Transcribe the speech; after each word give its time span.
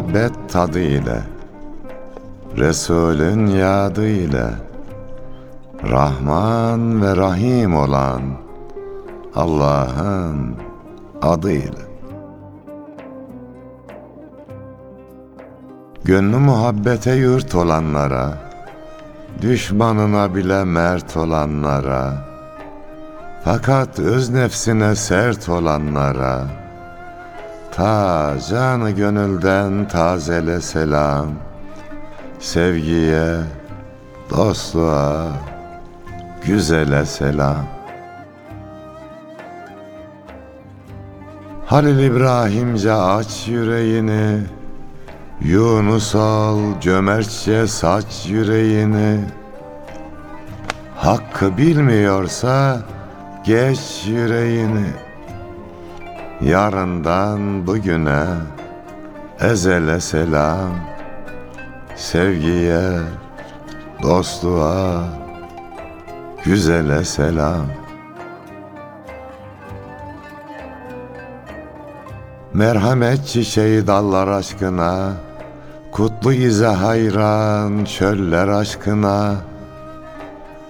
muhabbet 0.00 0.32
tadı 0.48 0.80
ile 0.80 1.22
Resulün 2.56 3.46
yadı 3.46 4.08
ile 4.08 4.50
Rahman 5.90 7.02
ve 7.02 7.16
Rahim 7.16 7.76
olan 7.76 8.22
Allah'ın 9.34 10.56
adıyla. 11.22 11.84
Gönlü 16.04 16.36
muhabbete 16.36 17.14
yurt 17.14 17.54
olanlara, 17.54 18.38
düşmanına 19.42 20.34
bile 20.34 20.64
mert 20.64 21.16
olanlara, 21.16 22.12
fakat 23.44 23.98
öz 23.98 24.30
nefsine 24.30 24.94
sert 24.94 25.48
olanlara, 25.48 26.46
ta 27.72 28.34
canı 28.50 28.90
gönülden 28.90 29.88
tazele 29.88 30.60
selam, 30.60 31.28
sevgiye, 32.38 33.36
dostluğa, 34.30 35.26
güzele 36.44 37.06
selam. 37.06 37.66
Halil 41.66 41.98
İbrahimce 41.98 42.92
aç 42.92 43.48
yüreğini, 43.48 44.40
Yunus 45.40 46.14
al 46.14 46.58
cömertçe 46.80 47.66
saç 47.66 48.26
yüreğini, 48.28 49.20
Hakkı 50.96 51.56
bilmiyorsa 51.56 52.78
geç 53.44 54.04
yüreğini, 54.06 54.86
Yarından 56.42 57.66
bugüne 57.66 58.24
ezele 59.40 60.00
selam, 60.00 60.70
Sevgiye, 61.96 63.00
dostluğa, 64.02 65.04
güzele 66.44 67.04
selam. 67.04 67.66
Merhamet 72.54 73.26
çiçeği 73.26 73.86
dallar 73.86 74.28
aşkına, 74.28 75.12
Kutlu 75.92 76.32
ize 76.32 76.66
hayran 76.66 77.84
çöller 77.84 78.48
aşkına, 78.48 79.34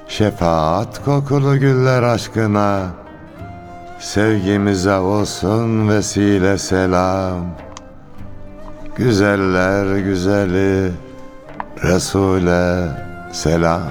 Şefaat 0.08 1.04
kokulu 1.04 1.58
güller 1.58 2.02
aşkına, 2.02 2.99
Sevgimize 4.00 4.96
olsun 4.96 5.88
vesile 5.88 6.58
selam. 6.58 7.46
Güzeller 8.96 9.96
güzeli 9.96 10.92
Resul'e 11.82 12.88
selam. 13.32 13.82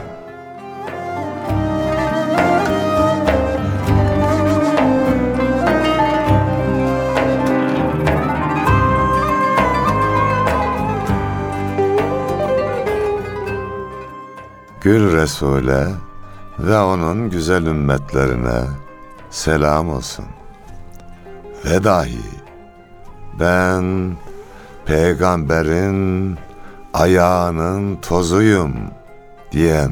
Gül 14.82 15.18
Resul'e 15.18 15.88
ve 16.60 16.80
onun 16.80 17.30
güzel 17.30 17.66
ümmetlerine 17.66 18.89
selam 19.30 19.90
olsun. 19.90 20.26
Ve 21.66 21.84
dahi 21.84 22.22
ben 23.40 24.12
peygamberin 24.86 26.38
ayağının 26.94 27.96
tozuyum 27.96 28.74
diyen 29.52 29.92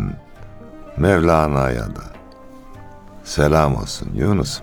Mevlana'ya 0.98 1.86
da 1.86 2.04
selam 3.24 3.76
olsun 3.76 4.10
Yunus. 4.16 4.60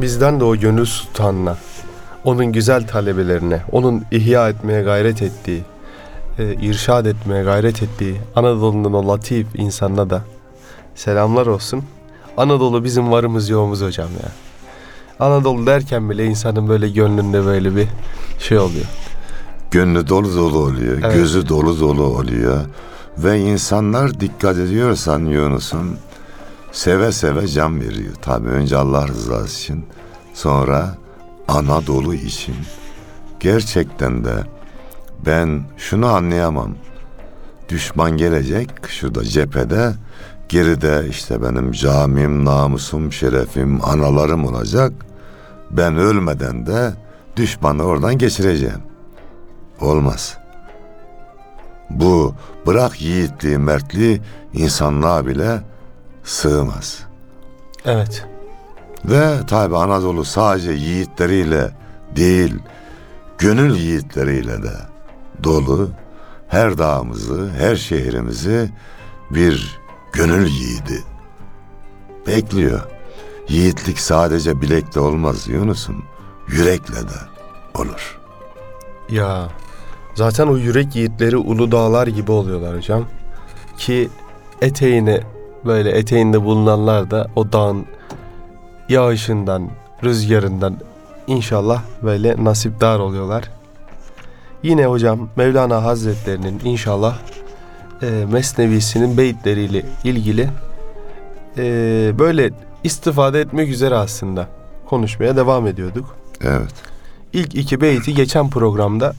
Bizden 0.00 0.40
de 0.40 0.44
o 0.44 0.56
gönül 0.56 0.84
sultanına, 0.84 1.56
onun 2.24 2.46
güzel 2.46 2.86
talebelerine, 2.86 3.62
onun 3.72 4.04
ihya 4.10 4.48
etmeye 4.48 4.82
gayret 4.82 5.22
ettiği, 5.22 5.64
e, 6.38 6.54
irşad 6.54 7.06
etmeye 7.06 7.42
gayret 7.44 7.82
ettiği 7.82 8.20
Anadolu'nun 8.36 8.92
o 8.92 9.08
latif 9.08 9.46
insanına 9.54 10.10
da 10.10 10.22
selamlar 10.94 11.46
olsun. 11.46 11.84
Anadolu 12.40 12.84
bizim 12.84 13.10
varımız 13.10 13.48
yoğumuz 13.48 13.82
hocam 13.82 14.08
ya. 14.22 14.28
Anadolu 15.26 15.66
derken 15.66 16.10
bile 16.10 16.26
insanın 16.26 16.68
böyle 16.68 16.88
gönlünde 16.88 17.44
böyle 17.44 17.76
bir 17.76 17.86
şey 18.38 18.58
oluyor. 18.58 18.84
Gönlü 19.70 20.08
dolu 20.08 20.36
dolu 20.36 20.58
oluyor, 20.58 20.98
Evet. 21.02 21.14
gözü 21.14 21.48
dolu 21.48 21.80
dolu 21.80 22.02
oluyor. 22.02 22.60
Ve 23.18 23.40
insanlar 23.40 24.20
dikkat 24.20 24.56
ediyorsan 24.58 25.24
Yunus'un 25.24 25.96
seve 26.72 27.12
seve 27.12 27.48
can 27.48 27.80
veriyor. 27.80 28.14
Tabii 28.22 28.48
önce 28.48 28.76
Allah 28.76 29.08
rızası 29.08 29.56
için, 29.62 29.84
sonra 30.34 30.96
Anadolu 31.48 32.14
için. 32.14 32.54
Gerçekten 33.40 34.24
de 34.24 34.34
ben 35.26 35.62
şunu 35.76 36.06
anlayamam. 36.06 36.74
Düşman 37.68 38.16
gelecek 38.16 38.70
şurada 38.88 39.24
cephede, 39.24 39.92
geride 40.50 41.06
işte 41.08 41.42
benim 41.42 41.72
camim, 41.72 42.44
namusum, 42.44 43.12
şerefim, 43.12 43.84
analarım 43.84 44.44
olacak. 44.44 44.92
Ben 45.70 45.96
ölmeden 45.96 46.66
de 46.66 46.92
düşmanı 47.36 47.82
oradan 47.82 48.18
geçireceğim. 48.18 48.82
Olmaz. 49.80 50.38
Bu 51.90 52.34
bırak 52.66 53.02
yiğitliği, 53.02 53.58
mertliği 53.58 54.20
insanlığa 54.52 55.26
bile 55.26 55.60
sığmaz. 56.24 57.00
Evet. 57.84 58.26
Ve 59.04 59.46
tabi 59.46 59.76
Anadolu 59.76 60.24
sadece 60.24 60.72
yiğitleriyle 60.72 61.70
değil, 62.16 62.54
gönül 63.38 63.76
yiğitleriyle 63.76 64.62
de 64.62 64.72
dolu. 65.44 65.90
Her 66.48 66.78
dağımızı, 66.78 67.50
her 67.58 67.76
şehrimizi 67.76 68.70
bir 69.30 69.80
gönül 70.12 70.46
yiğidi 70.46 71.04
bekliyor. 72.26 72.80
Yiğitlik 73.48 73.98
sadece 73.98 74.60
bilekle 74.60 75.00
olmaz 75.00 75.48
Yunus'um, 75.48 76.04
yürekle 76.48 76.94
de 76.94 77.20
olur. 77.74 78.18
Ya 79.10 79.48
zaten 80.14 80.46
o 80.46 80.56
yürek 80.56 80.96
yiğitleri 80.96 81.36
ulu 81.36 81.72
dağlar 81.72 82.06
gibi 82.06 82.32
oluyorlar 82.32 82.76
hocam. 82.76 83.04
Ki 83.78 84.08
eteğine 84.62 85.20
böyle 85.64 85.90
eteğinde 85.90 86.44
bulunanlar 86.44 87.10
da 87.10 87.30
o 87.36 87.52
dağın 87.52 87.86
yağışından, 88.88 89.70
rüzgarından 90.04 90.78
inşallah 91.26 91.82
böyle 92.02 92.44
nasipdar 92.44 92.98
oluyorlar. 92.98 93.50
Yine 94.62 94.86
hocam 94.86 95.28
Mevlana 95.36 95.84
Hazretlerinin 95.84 96.60
inşallah 96.64 97.18
e, 98.02 98.26
Mesnevisinin 98.32 99.16
beyitleriyle 99.16 99.86
ilgili 100.04 100.48
e, 101.58 101.62
böyle 102.18 102.50
istifade 102.84 103.40
etmek 103.40 103.68
üzere 103.68 103.94
aslında 103.94 104.48
konuşmaya 104.86 105.36
devam 105.36 105.66
ediyorduk. 105.66 106.16
Evet. 106.44 106.74
İlk 107.32 107.54
iki 107.54 107.80
beyti 107.80 108.14
geçen 108.14 108.50
programda 108.50 109.12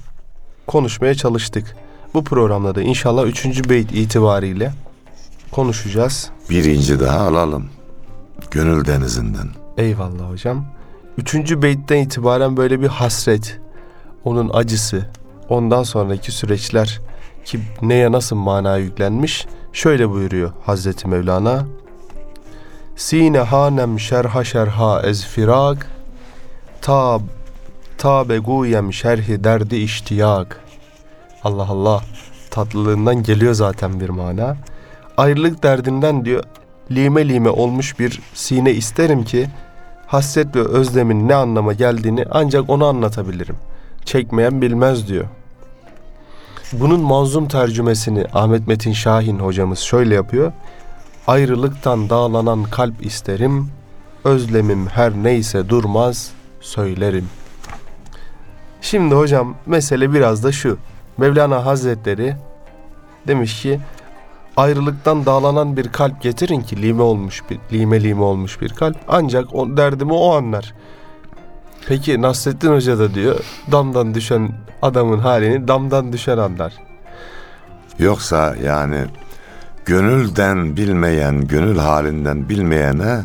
konuşmaya 0.68 1.16
çalıştık. 1.16 1.76
Bu 2.14 2.24
programda 2.24 2.76
da 2.76 2.82
inşallah 2.82 3.26
üçüncü 3.26 3.70
beyt 3.70 3.92
itibariyle 3.92 4.74
konuşacağız. 5.52 6.30
Birinci 6.50 7.00
daha 7.00 7.20
alalım. 7.20 7.70
Gönül 8.52 8.86
denizinden. 8.86 9.50
Eyvallah 9.78 10.30
hocam. 10.30 10.66
Üçüncü 11.18 11.62
beytten 11.62 11.98
itibaren 11.98 12.58
böyle 12.58 12.82
bir 12.82 12.88
hasret, 12.88 13.60
onun 14.24 14.50
acısı, 14.54 15.06
ondan 15.50 15.84
sonraki 15.84 16.32
süreçler 16.32 17.02
ki 17.46 17.60
neye 17.82 18.12
nasıl 18.12 18.36
mana 18.36 18.78
yüklenmiş 18.78 19.48
şöyle 19.74 20.10
buyuruyor 20.10 20.52
Hazreti 20.66 21.08
Mevlana. 21.08 21.66
Sine 22.96 23.40
hanem 23.40 24.00
şerha 24.00 24.44
şerha 24.44 25.02
ez 25.02 25.26
firak 25.26 25.88
tab 26.82 27.22
ta 27.98 28.30
beguyem 28.30 28.94
şerhi 28.94 29.44
derdi 29.44 29.76
iştiyak. 29.76 30.60
Allah 31.44 31.68
Allah 31.70 32.02
tatlılığından 32.52 33.24
geliyor 33.24 33.54
zaten 33.54 34.00
bir 34.00 34.10
mana. 34.10 34.58
Ayrılık 35.18 35.64
derdinden 35.64 36.26
diyor 36.26 36.44
lime 36.92 37.30
lime 37.30 37.50
olmuş 37.50 38.00
bir 38.00 38.22
sine 38.34 38.72
isterim 38.72 39.24
ki 39.24 39.50
hasret 40.08 40.56
ve 40.56 40.60
özlemin 40.60 41.28
ne 41.28 41.36
anlama 41.36 41.74
geldiğini 41.74 42.26
ancak 42.32 42.70
onu 42.70 42.86
anlatabilirim. 42.86 43.56
Çekmeyen 44.06 44.62
bilmez 44.62 45.08
diyor. 45.08 45.26
Bunun 46.74 47.00
manzum 47.00 47.48
tercümesini 47.48 48.26
Ahmet 48.34 48.68
Metin 48.68 48.94
Şahin 48.94 49.40
hocamız 49.40 49.80
şöyle 49.80 50.16
yapıyor. 50.16 50.52
Ayrılıktan 51.28 52.10
dağlanan 52.10 52.64
kalp 52.64 53.06
isterim, 53.06 53.68
özlemim 54.24 54.88
her 54.88 55.14
neyse 55.14 55.70
durmaz 55.70 56.32
söylerim. 56.62 57.30
Şimdi 58.82 59.16
hocam 59.16 59.56
mesele 59.66 60.14
biraz 60.14 60.44
da 60.44 60.52
şu. 60.52 60.78
Mevlana 61.18 61.66
Hazretleri 61.66 62.36
demiş 63.28 63.62
ki 63.62 63.80
ayrılıktan 64.58 65.26
dağlanan 65.26 65.78
bir 65.78 65.88
kalp 65.88 66.22
getirin 66.22 66.62
ki 66.62 66.82
lime 66.82 67.02
olmuş 67.04 67.44
bir 67.50 67.60
lime 67.72 68.04
lime 68.04 68.24
olmuş 68.24 68.62
bir 68.62 68.70
kalp 68.70 68.98
ancak 69.08 69.56
o 69.56 69.78
derdimi 69.78 70.14
o 70.14 70.34
anlar. 70.34 70.74
Peki 71.88 72.22
Nasrettin 72.22 72.72
Hoca 72.72 73.00
da 73.00 73.14
diyor 73.14 73.40
damdan 73.72 74.16
düşen 74.16 74.52
adamın 74.82 75.20
halini 75.20 75.68
damdan 75.68 76.14
düşen 76.14 76.38
anlar. 76.38 76.74
Yoksa 78.00 78.56
yani 78.64 79.06
gönülden 79.86 80.78
bilmeyen, 80.78 81.48
gönül 81.48 81.78
halinden 81.78 82.50
bilmeyene, 82.50 83.22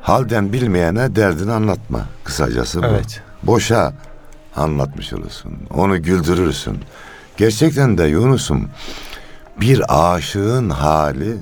halden 0.00 0.52
bilmeyene 0.52 1.16
derdini 1.16 1.52
anlatma. 1.52 2.00
Kısacası 2.24 2.82
bu. 2.82 2.86
Evet. 2.86 3.22
Boşa 3.42 3.92
anlatmış 4.56 5.12
olursun. 5.12 5.52
Onu 5.74 6.02
güldürürsün. 6.02 6.78
Gerçekten 7.36 7.98
de 7.98 8.04
Yunus'um 8.04 8.68
bir 9.60 9.82
aşığın 9.88 10.70
hali 10.70 11.36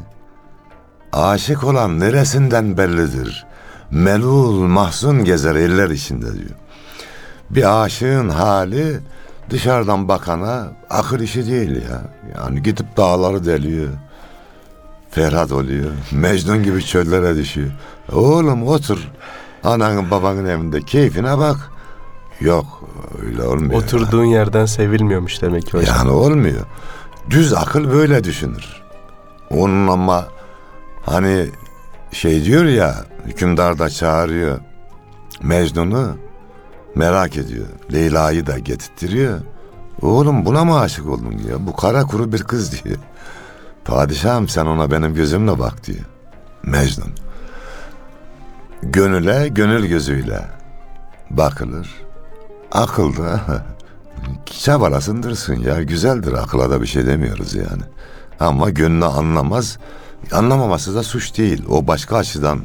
aşık 1.13 1.65
olan 1.65 2.01
neresinden 2.01 2.77
bellidir. 2.79 3.47
Melul 3.91 4.67
mahzun 4.67 5.25
gezer 5.25 5.55
eller 5.55 5.91
içinde 5.91 6.35
diyor. 6.35 6.51
Bir 7.51 7.83
aşığın 7.85 8.29
hali 8.29 9.01
dışarıdan 9.51 10.09
bakana 10.09 10.69
akıl 10.91 11.21
işi 11.21 11.47
değil 11.47 11.83
ya. 11.91 12.03
Yani 12.35 12.63
gidip 12.63 12.97
dağları 12.97 13.47
deliyor. 13.47 13.89
Ferhat 15.11 15.53
oluyor. 15.53 15.91
Mecnun 16.13 16.63
gibi 16.63 16.85
çöllere 16.85 17.37
düşüyor. 17.37 17.71
Oğlum 18.13 18.67
otur. 18.67 18.99
Ananın 19.65 20.11
babanın 20.11 20.47
evinde 20.47 20.83
keyfine 20.83 21.39
bak. 21.39 21.57
Yok 22.41 22.85
öyle 23.23 23.43
olmuyor. 23.43 23.83
Oturduğun 23.83 24.25
yerden 24.25 24.67
sevilmiyormuş 24.67 25.43
demek 25.43 25.67
ki 25.67 25.73
hocam. 25.79 25.97
Yani 25.97 26.11
olmuyor. 26.11 26.67
Düz 27.31 27.55
akıl 27.55 27.91
böyle 27.91 28.25
düşünür. 28.25 28.83
Onun 29.51 29.89
ama 29.89 30.27
hani 31.03 31.47
şey 32.13 32.45
diyor 32.45 32.65
ya 32.65 33.05
hükümdar 33.27 33.79
da 33.79 33.91
çağırıyor 33.91 34.61
Mecnun'u 35.43 36.17
merak 36.95 37.37
ediyor. 37.37 37.67
Leyla'yı 37.93 38.47
da 38.47 38.59
getirtiyor. 38.59 39.41
Oğlum 40.03 40.45
buna 40.47 40.65
mı 40.65 40.81
aşık 40.81 41.07
oldun 41.07 41.39
diyor. 41.39 41.59
Bu 41.63 41.77
kara 41.77 42.03
kuru 42.03 42.33
bir 42.33 42.43
kız 42.43 42.85
diyor. 42.85 42.99
Padişahım 43.85 44.49
sen 44.49 44.67
ona 44.67 44.91
benim 44.91 45.15
gözümle 45.15 45.59
bak 45.59 45.87
diyor. 45.87 46.05
Mecnun. 46.63 47.13
Gönüle 48.83 49.49
gönül 49.49 49.87
gözüyle 49.87 50.41
bakılır. 51.31 51.89
Akılda 52.73 53.41
çabalasın 54.47 55.23
dursun 55.23 55.55
ya 55.55 55.83
güzeldir 55.83 56.33
akıla 56.33 56.71
da 56.71 56.83
bir 56.83 56.87
şey 56.87 57.07
demiyoruz 57.07 57.55
yani. 57.55 57.83
Ama 58.41 58.71
gönlü 58.71 59.05
anlamaz. 59.05 59.79
Anlamaması 60.33 60.95
da 60.95 61.03
suç 61.03 61.39
değil. 61.39 61.65
O 61.69 61.87
başka 61.87 62.17
açıdan 62.17 62.61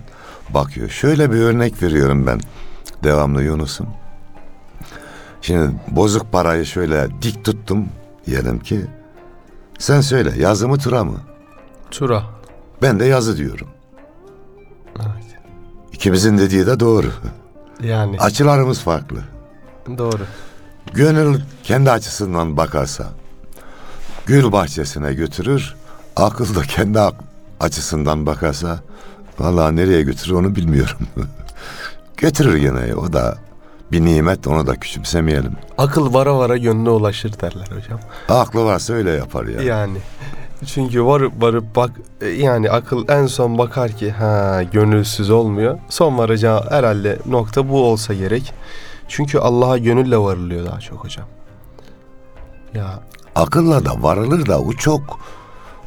bakıyor. 0.49 0.89
Şöyle 0.89 1.31
bir 1.31 1.37
örnek 1.41 1.83
veriyorum 1.83 2.27
ben. 2.27 2.39
Devamlı 3.03 3.43
Yunus'um. 3.43 3.87
Şimdi 5.41 5.71
bozuk 5.91 6.31
parayı 6.31 6.65
şöyle 6.65 7.07
dik 7.21 7.45
tuttum 7.45 7.87
diyelim 8.25 8.59
ki. 8.59 8.85
Sen 9.79 10.01
söyle 10.01 10.33
yazı 10.37 10.67
mı 10.67 10.77
tura 10.77 11.03
mı? 11.03 11.17
Tura. 11.91 12.23
Ben 12.81 12.99
de 12.99 13.05
yazı 13.05 13.37
diyorum. 13.37 13.67
Evet. 14.99 15.25
İkimizin 15.93 16.37
dediği 16.37 16.65
de 16.67 16.79
doğru. 16.79 17.07
Yani 17.83 18.19
Açılarımız 18.19 18.79
farklı. 18.79 19.17
doğru. 19.97 20.21
Gönül 20.93 21.41
kendi 21.63 21.91
açısından 21.91 22.57
bakarsa 22.57 23.09
gül 24.25 24.51
bahçesine 24.51 25.13
götürür. 25.13 25.75
Akıl 26.15 26.55
da 26.55 26.61
kendi 26.61 26.99
açısından 27.61 28.25
bakarsa 28.25 28.79
vallahi 29.39 29.75
nereye 29.75 30.01
götürür 30.01 30.33
onu 30.33 30.55
bilmiyorum. 30.55 30.97
götürür 32.17 32.57
gene 32.57 32.95
o 32.95 33.13
da 33.13 33.37
bir 33.91 34.05
nimet 34.05 34.47
onu 34.47 34.67
da 34.67 34.75
küçümsemeyelim. 34.75 35.51
Akıl 35.77 36.13
vara 36.13 36.37
vara 36.37 36.57
gönlüne 36.57 36.89
ulaşır 36.89 37.39
derler 37.39 37.67
hocam. 37.75 37.99
Aklı 38.29 38.65
varsa 38.65 38.93
öyle 38.93 39.11
yapar 39.11 39.45
ya. 39.45 39.61
Yani 39.61 39.97
çünkü 40.65 41.05
varıp 41.05 41.41
varıp 41.41 41.75
bak 41.75 41.91
e, 42.21 42.27
yani 42.27 42.71
akıl 42.71 43.05
en 43.09 43.25
son 43.25 43.57
bakar 43.57 43.91
ki 43.91 44.11
ha 44.11 44.63
gönülsüz 44.63 45.29
olmuyor. 45.29 45.79
Son 45.89 46.17
varacağı 46.17 46.69
herhalde 46.69 47.19
nokta 47.25 47.69
bu 47.69 47.83
olsa 47.83 48.13
gerek. 48.13 48.53
Çünkü 49.07 49.39
Allah'a 49.39 49.77
gönülle 49.77 50.17
varılıyor 50.17 50.65
daha 50.65 50.79
çok 50.79 51.03
hocam. 51.03 51.25
Ya 52.73 52.99
Akılla 53.35 53.85
da 53.85 54.03
varılır 54.03 54.45
da 54.45 54.61
o 54.61 54.73
çok 54.73 55.19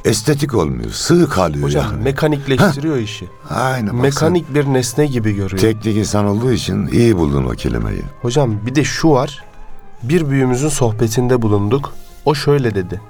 estetik 0.04 0.54
olmuyor. 0.54 0.90
Sığ 0.90 1.28
kalıyor 1.28 1.64
hocam 1.64 1.84
yani. 1.92 2.02
mekanikleştiriyor 2.02 2.96
işi. 2.96 3.28
Aynen. 3.50 3.94
Mekanik 3.94 4.54
bir 4.54 4.64
nesne 4.66 5.06
gibi 5.06 5.32
görüyor. 5.32 5.58
Teknik 5.58 5.96
insan 5.96 6.24
olduğu 6.26 6.52
için 6.52 6.86
iyi 6.86 7.16
buldun 7.16 7.44
o 7.44 7.50
kelimeyi. 7.50 8.02
Hocam 8.22 8.66
bir 8.66 8.74
de 8.74 8.84
şu 8.84 9.10
var. 9.10 9.44
Bir 10.02 10.30
büyüğümüzün 10.30 10.68
sohbetinde 10.68 11.42
bulunduk. 11.42 11.92
O 12.24 12.34
şöyle 12.34 12.74
dedi. 12.74 13.00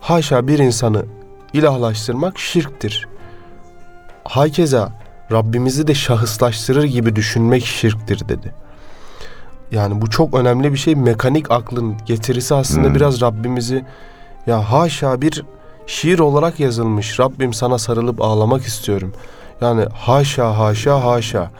Haşa 0.00 0.48
bir 0.48 0.58
insanı 0.58 1.04
ilahlaştırmak 1.52 2.38
şirktir. 2.38 3.08
Hakeza 4.24 4.92
Rabbimizi 5.32 5.86
de 5.86 5.94
şahıslaştırır 5.94 6.84
gibi 6.84 7.16
düşünmek 7.16 7.64
şirktir 7.66 8.28
dedi. 8.28 8.54
Yani 9.70 10.00
bu 10.02 10.10
çok 10.10 10.34
önemli 10.34 10.72
bir 10.72 10.78
şey. 10.78 10.94
Mekanik 10.94 11.50
aklın 11.50 11.94
getirisi 12.06 12.54
aslında 12.54 12.88
Hmm. 12.88 12.94
biraz 12.94 13.20
Rabbimizi 13.20 13.84
ya 14.46 14.72
haşa 14.72 15.20
bir 15.20 15.44
şiir 15.86 16.18
olarak 16.18 16.60
yazılmış. 16.60 17.20
Rabbim 17.20 17.54
sana 17.54 17.78
sarılıp 17.78 18.20
ağlamak 18.20 18.62
istiyorum. 18.64 19.12
Yani 19.60 19.84
haşa 19.94 20.58
haşa 20.58 21.04
haşa. 21.04 21.50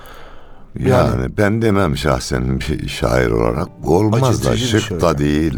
Yani, 0.79 0.91
Yani- 0.91 1.37
ben 1.38 1.62
demem 1.62 1.97
şahsen 1.97 2.61
bir 2.61 2.88
şair 2.88 3.31
olarak. 3.31 3.69
Olmaz 3.87 4.44
da 4.44 4.56
şık 4.56 4.81
şey 4.81 5.00
da 5.00 5.19
değil. 5.19 5.55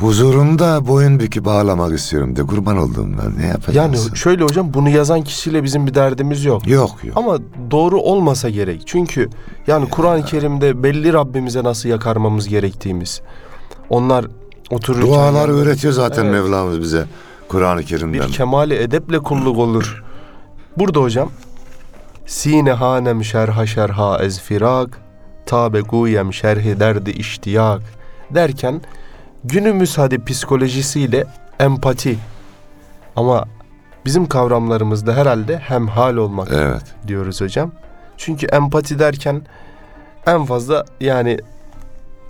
Huzurunda 0.00 0.88
boyun 0.88 1.20
büküp 1.20 1.48
ağlamak 1.48 1.98
istiyorum 1.98 2.36
de 2.36 2.42
kurban 2.42 2.76
oldum 2.76 3.16
ben. 3.24 3.38
Ne 3.38 3.42
Yani 3.42 3.50
yapacaksın? 3.52 4.14
şöyle 4.14 4.44
hocam 4.44 4.74
bunu 4.74 4.88
yazan 4.88 5.22
kişiyle 5.22 5.62
bizim 5.64 5.86
bir 5.86 5.94
derdimiz 5.94 6.44
yok. 6.44 6.66
yok 6.68 6.90
yok. 7.04 7.16
Ama 7.16 7.38
doğru 7.70 8.00
olmasa 8.00 8.48
gerek. 8.48 8.82
Çünkü 8.86 9.28
yani 9.66 9.88
Kur'an-ı 9.88 10.24
Kerim'de 10.24 10.82
belli 10.82 11.12
Rabbimize 11.12 11.64
nasıl 11.64 11.88
yakarmamız 11.88 12.48
gerektiğimiz. 12.48 13.20
Onlar 13.90 14.26
otururken 14.70 15.08
Dualar 15.08 15.48
yani 15.48 15.60
öğretiyor 15.60 15.92
zaten 15.94 16.24
Evet. 16.24 16.32
Mevlamız 16.32 16.80
bize 16.80 17.04
Kur'an-ı 17.48 17.84
Kerim'den. 17.84 18.28
bir 18.28 18.32
kemali 18.32 18.74
edeple 18.74 19.18
kulluk 19.18 19.58
olur. 19.58 20.04
Burada 20.76 21.00
hocam 21.00 21.30
Sine 22.26 22.72
hanem 22.72 23.24
şerha 23.24 23.66
şerha 23.66 24.18
ez 24.24 24.40
firak 24.40 25.00
Tabe 25.46 25.80
guyem 25.80 26.32
şerhi 26.32 26.80
derdi 26.80 27.10
iştiyak 27.10 27.80
derken 28.30 28.80
günümüz 29.44 29.98
hadi 29.98 30.24
psikolojisiyle 30.24 31.24
empati 31.60 32.18
ama 33.16 33.44
bizim 34.04 34.26
kavramlarımızda 34.26 35.14
herhalde 35.16 35.58
hemhal 35.58 36.16
olmak 36.16 36.48
Evet. 36.52 36.82
diyoruz 37.06 37.40
hocam. 37.40 37.72
Çünkü 38.16 38.46
empati 38.46 38.98
derken 38.98 39.42
en 40.26 40.44
fazla 40.44 40.84
yani 41.00 41.38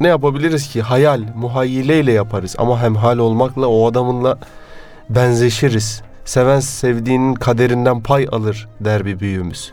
ne 0.00 0.08
yapabiliriz 0.08 0.68
ki? 0.68 0.82
Hayal, 0.82 1.20
muhayyileyle 1.36 2.12
yaparız. 2.12 2.54
Ama 2.58 2.82
hemhal 2.82 3.18
olmakla 3.18 3.66
o 3.66 3.86
adamınla 3.90 4.38
benzeşiriz. 5.10 6.02
Seven 6.24 6.60
sevdiğinin 6.60 7.34
kaderinden 7.34 8.00
pay 8.00 8.28
alır 8.32 8.68
der 8.80 9.04
bir 9.04 9.20
büyüğümüz. 9.20 9.72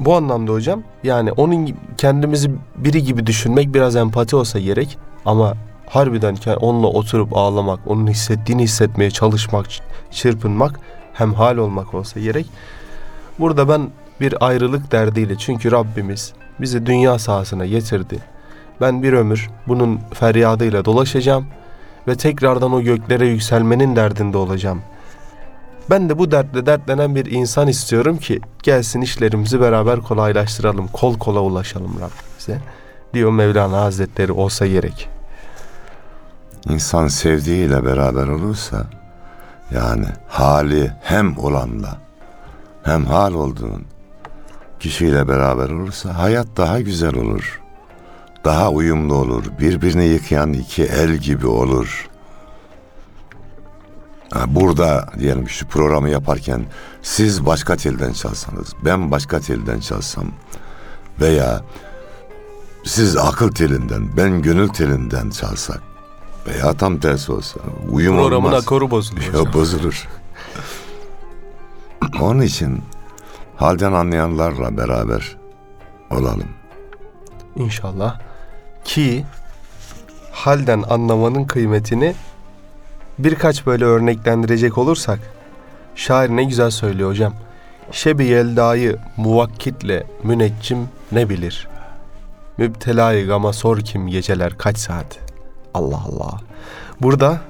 Bu 0.00 0.16
anlamda 0.16 0.52
hocam 0.52 0.82
yani 1.02 1.32
onun 1.32 1.76
kendimizi 1.98 2.50
biri 2.76 3.02
gibi 3.02 3.26
düşünmek 3.26 3.74
biraz 3.74 3.96
empati 3.96 4.36
olsa 4.36 4.58
gerek 4.58 4.98
ama 5.24 5.54
harbiden 5.86 6.36
onunla 6.60 6.86
oturup 6.86 7.36
ağlamak, 7.36 7.80
onun 7.86 8.06
hissettiğini 8.06 8.62
hissetmeye 8.62 9.10
çalışmak, 9.10 9.66
çırpınmak, 10.10 10.80
hemhal 11.12 11.56
olmak 11.56 11.94
olsa 11.94 12.20
gerek. 12.20 12.46
Burada 13.38 13.68
ben 13.68 13.90
bir 14.20 14.46
ayrılık 14.46 14.92
derdiyle 14.92 15.38
çünkü 15.38 15.72
Rabbimiz 15.72 16.32
bizi 16.60 16.86
dünya 16.86 17.18
sahasına 17.18 17.66
getirdi. 17.66 18.18
Ben 18.80 19.02
bir 19.02 19.12
ömür 19.12 19.50
bunun 19.68 20.00
feryadıyla 20.14 20.84
dolaşacağım 20.84 21.46
ve 22.08 22.16
tekrardan 22.16 22.72
o 22.72 22.82
göklere 22.82 23.26
yükselmenin 23.26 23.96
derdinde 23.96 24.38
olacağım. 24.38 24.82
Ben 25.90 26.08
de 26.08 26.18
bu 26.18 26.30
dertle 26.30 26.66
dertlenen 26.66 27.14
bir 27.14 27.26
insan 27.26 27.68
istiyorum 27.68 28.18
ki 28.18 28.40
gelsin 28.62 29.00
işlerimizi 29.00 29.60
beraber 29.60 30.00
kolaylaştıralım, 30.00 30.88
kol 30.88 31.18
kola 31.18 31.40
ulaşalım 31.40 31.94
Rabbimize 31.94 32.60
diyor 33.14 33.32
Mevlana 33.32 33.80
Hazretleri 33.80 34.32
olsa 34.32 34.66
gerek. 34.66 35.08
İnsan 36.68 37.08
sevdiğiyle 37.08 37.84
beraber 37.84 38.28
olursa 38.28 38.86
yani 39.70 40.06
hali 40.28 40.92
hem 41.02 41.38
olanla 41.38 41.98
hem 42.82 43.04
hal 43.04 43.34
olduğun 43.34 43.84
kişiyle 44.80 45.28
beraber 45.28 45.68
olursa 45.68 46.18
hayat 46.18 46.46
daha 46.56 46.80
güzel 46.80 47.14
olur. 47.14 47.60
Daha 48.46 48.70
uyumlu 48.70 49.14
olur. 49.14 49.44
Birbirini 49.60 50.04
yıkayan 50.04 50.52
iki 50.52 50.82
el 50.84 51.16
gibi 51.16 51.46
olur. 51.46 52.08
Burada 54.46 55.08
diyelim 55.18 55.48
şu 55.48 55.66
programı 55.66 56.08
yaparken 56.10 56.64
siz 57.02 57.46
başka 57.46 57.76
telden 57.76 58.12
çalsanız, 58.12 58.72
ben 58.84 59.10
başka 59.10 59.40
telden 59.40 59.80
çalsam 59.80 60.24
veya 61.20 61.60
siz 62.84 63.16
akıl 63.16 63.50
telinden, 63.52 64.16
ben 64.16 64.42
gönül 64.42 64.68
telinden 64.68 65.30
çalsak 65.30 65.82
veya 66.46 66.72
tam 66.74 66.98
tersi 67.00 67.32
olsa 67.32 67.60
uyum 67.90 68.16
Programın 68.16 68.46
olmaz. 68.46 68.62
akoru 68.64 68.90
bozulur. 68.90 69.22
Ya 69.22 69.52
bozulur. 69.52 70.08
Onun 72.20 72.40
için 72.42 72.82
halden 73.56 73.92
anlayanlarla 73.92 74.76
beraber 74.76 75.36
olalım. 76.10 76.48
İnşallah. 77.56 78.20
Ki 78.86 79.24
halden 80.32 80.84
anlamanın 80.88 81.44
kıymetini 81.44 82.14
birkaç 83.18 83.66
böyle 83.66 83.84
örneklendirecek 83.84 84.78
olursak 84.78 85.18
şair 85.94 86.30
ne 86.30 86.44
güzel 86.44 86.70
söylüyor 86.70 87.10
hocam. 87.10 87.34
Şebi 87.90 88.24
yeldayı 88.24 88.98
muvakkitle 89.16 90.06
müneccim 90.22 90.88
ne 91.12 91.28
bilir? 91.28 91.68
Müptelayı 92.58 93.26
gama 93.26 93.52
sor 93.52 93.80
kim 93.80 94.08
geceler 94.08 94.58
kaç 94.58 94.78
saat? 94.78 95.18
Allah 95.74 96.02
Allah. 96.08 96.40
Burada 97.00 97.40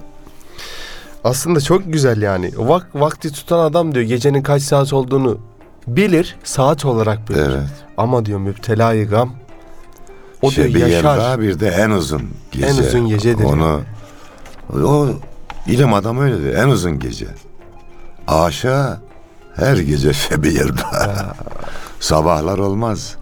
aslında 1.25 1.61
çok 1.61 1.93
güzel 1.93 2.23
yani. 2.23 2.51
Vak, 2.57 2.87
vakti 2.95 3.33
tutan 3.33 3.59
adam 3.59 3.95
diyor 3.95 4.05
gecenin 4.05 4.43
kaç 4.43 4.63
saat 4.63 4.93
olduğunu 4.93 5.39
bilir, 5.87 6.37
saat 6.45 6.85
olarak 6.85 7.29
bilir. 7.31 7.41
Evet. 7.41 7.85
Ama 7.97 8.27
diyor 8.27 8.39
müptelayı 8.39 9.09
gam 9.09 9.33
o 10.43 10.51
Şebi 10.51 10.75
diyor 10.75 10.89
yaşar. 10.89 11.17
Yelda 11.19 11.41
bir 11.41 11.61
de 11.61 11.69
en 11.69 11.91
uzun 11.91 12.23
gece. 12.53 12.67
En 12.67 12.77
uzun 12.77 13.09
gecedir 13.09 13.45
Onu 13.45 13.81
o 14.85 15.09
ilim 15.67 15.95
adamı 15.95 16.23
öyle 16.23 16.43
diyor. 16.43 16.55
En 16.55 16.69
uzun 16.69 16.99
gece. 16.99 17.27
Aşağı 18.29 19.01
her 19.57 19.77
gece 19.77 20.13
şebi 20.13 20.55
yelda. 20.55 21.35
Sabahlar 22.01 22.59
olmaz. 22.59 23.17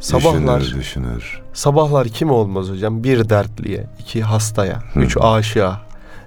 Sabahlar 0.00 0.60
Düşünür, 0.60 0.80
düşünür. 0.80 1.42
sabahlar 1.54 2.08
kim 2.08 2.30
olmaz 2.30 2.68
hocam? 2.68 3.04
Bir 3.04 3.28
dertliye, 3.28 3.86
iki 3.98 4.22
hastaya, 4.22 4.82
üç 4.96 5.16
aşığa 5.20 5.80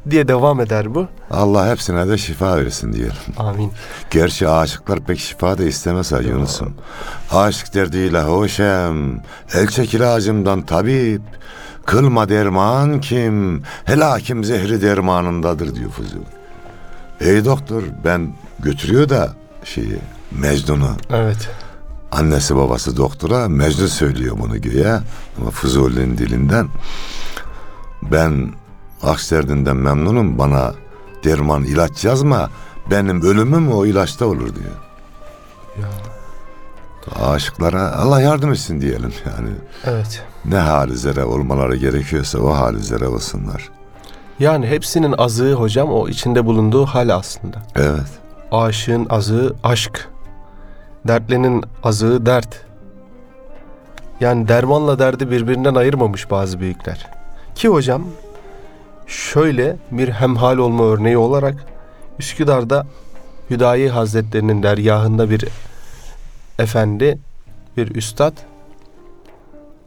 diye 0.09 0.27
devam 0.27 0.61
eder 0.61 0.95
bu. 0.95 1.07
Allah 1.31 1.71
hepsine 1.71 2.07
de 2.07 2.17
şifa 2.17 2.57
versin 2.57 2.93
diyelim. 2.93 3.13
Amin. 3.37 3.71
Gerçi 4.11 4.47
aşıklar 4.47 4.99
pek 4.99 5.19
şifa 5.19 5.57
da 5.57 5.63
istemez 5.63 6.11
ha 6.11 6.19
Yunus'um. 6.19 6.73
Aşık 7.31 7.73
derdiyle 7.73 8.21
hoşem, 8.21 9.21
el 9.53 9.67
çekil 9.67 10.15
acımdan 10.15 10.61
tabip. 10.61 11.21
Kılma 11.85 12.29
derman 12.29 13.01
kim, 13.01 13.63
helakim 13.85 14.43
zehri 14.43 14.81
dermanındadır 14.81 15.75
diyor 15.75 15.89
Fuzul. 15.91 16.19
Ey 17.21 17.45
doktor 17.45 17.83
ben 18.05 18.33
götürüyor 18.59 19.09
da 19.09 19.33
şeyi 19.63 19.99
Mecnun'u. 20.31 20.91
Evet. 21.09 21.49
Annesi 22.11 22.55
babası 22.55 22.97
doktora 22.97 23.47
Mecnun 23.49 23.87
söylüyor 23.87 24.37
bunu 24.39 24.61
güya 24.61 25.03
ama 25.41 25.51
Fuzuli'nin 25.51 26.17
dilinden. 26.17 26.67
Ben 28.01 28.51
aks 29.03 29.31
derdinden 29.31 29.77
memnunum 29.77 30.37
bana 30.37 30.73
derman 31.23 31.63
ilaç 31.63 32.05
yazma 32.05 32.49
benim 32.91 33.21
ölümüm 33.21 33.71
o 33.71 33.85
ilaçta 33.85 34.25
olur 34.25 34.55
diyor. 34.55 34.75
Ya. 35.81 35.87
Aşıklara 37.25 37.91
Allah 37.91 38.21
yardım 38.21 38.51
etsin 38.51 38.81
diyelim 38.81 39.13
yani. 39.25 39.49
Evet. 39.85 40.23
Ne 40.45 40.57
hal 40.57 40.89
üzere 40.89 41.23
olmaları 41.23 41.75
gerekiyorsa 41.75 42.39
o 42.39 42.53
hal 42.53 42.75
üzere 42.75 43.07
olsunlar. 43.07 43.69
Yani 44.39 44.67
hepsinin 44.67 45.15
azığı 45.17 45.53
hocam 45.53 45.91
o 45.91 46.07
içinde 46.09 46.45
bulunduğu 46.45 46.85
hal 46.85 47.09
aslında. 47.09 47.57
Evet. 47.75 48.07
Aşığın 48.51 49.07
azığı 49.09 49.55
aşk. 49.63 50.09
Dertlinin 51.07 51.63
azığı 51.83 52.25
dert. 52.25 52.65
Yani 54.19 54.47
dermanla 54.47 54.99
derdi 54.99 55.31
birbirinden 55.31 55.75
ayırmamış 55.75 56.31
bazı 56.31 56.59
büyükler. 56.59 57.07
Ki 57.55 57.67
hocam 57.67 58.03
şöyle 59.11 59.75
bir 59.91 60.09
hemhal 60.09 60.57
olma 60.57 60.83
örneği 60.83 61.17
olarak 61.17 61.65
Üsküdar'da 62.19 62.85
Hüdayi 63.49 63.89
Hazretlerinin 63.89 64.63
dergahında 64.63 65.29
bir 65.29 65.45
efendi, 66.59 67.19
bir 67.77 67.95
üstad 67.95 68.33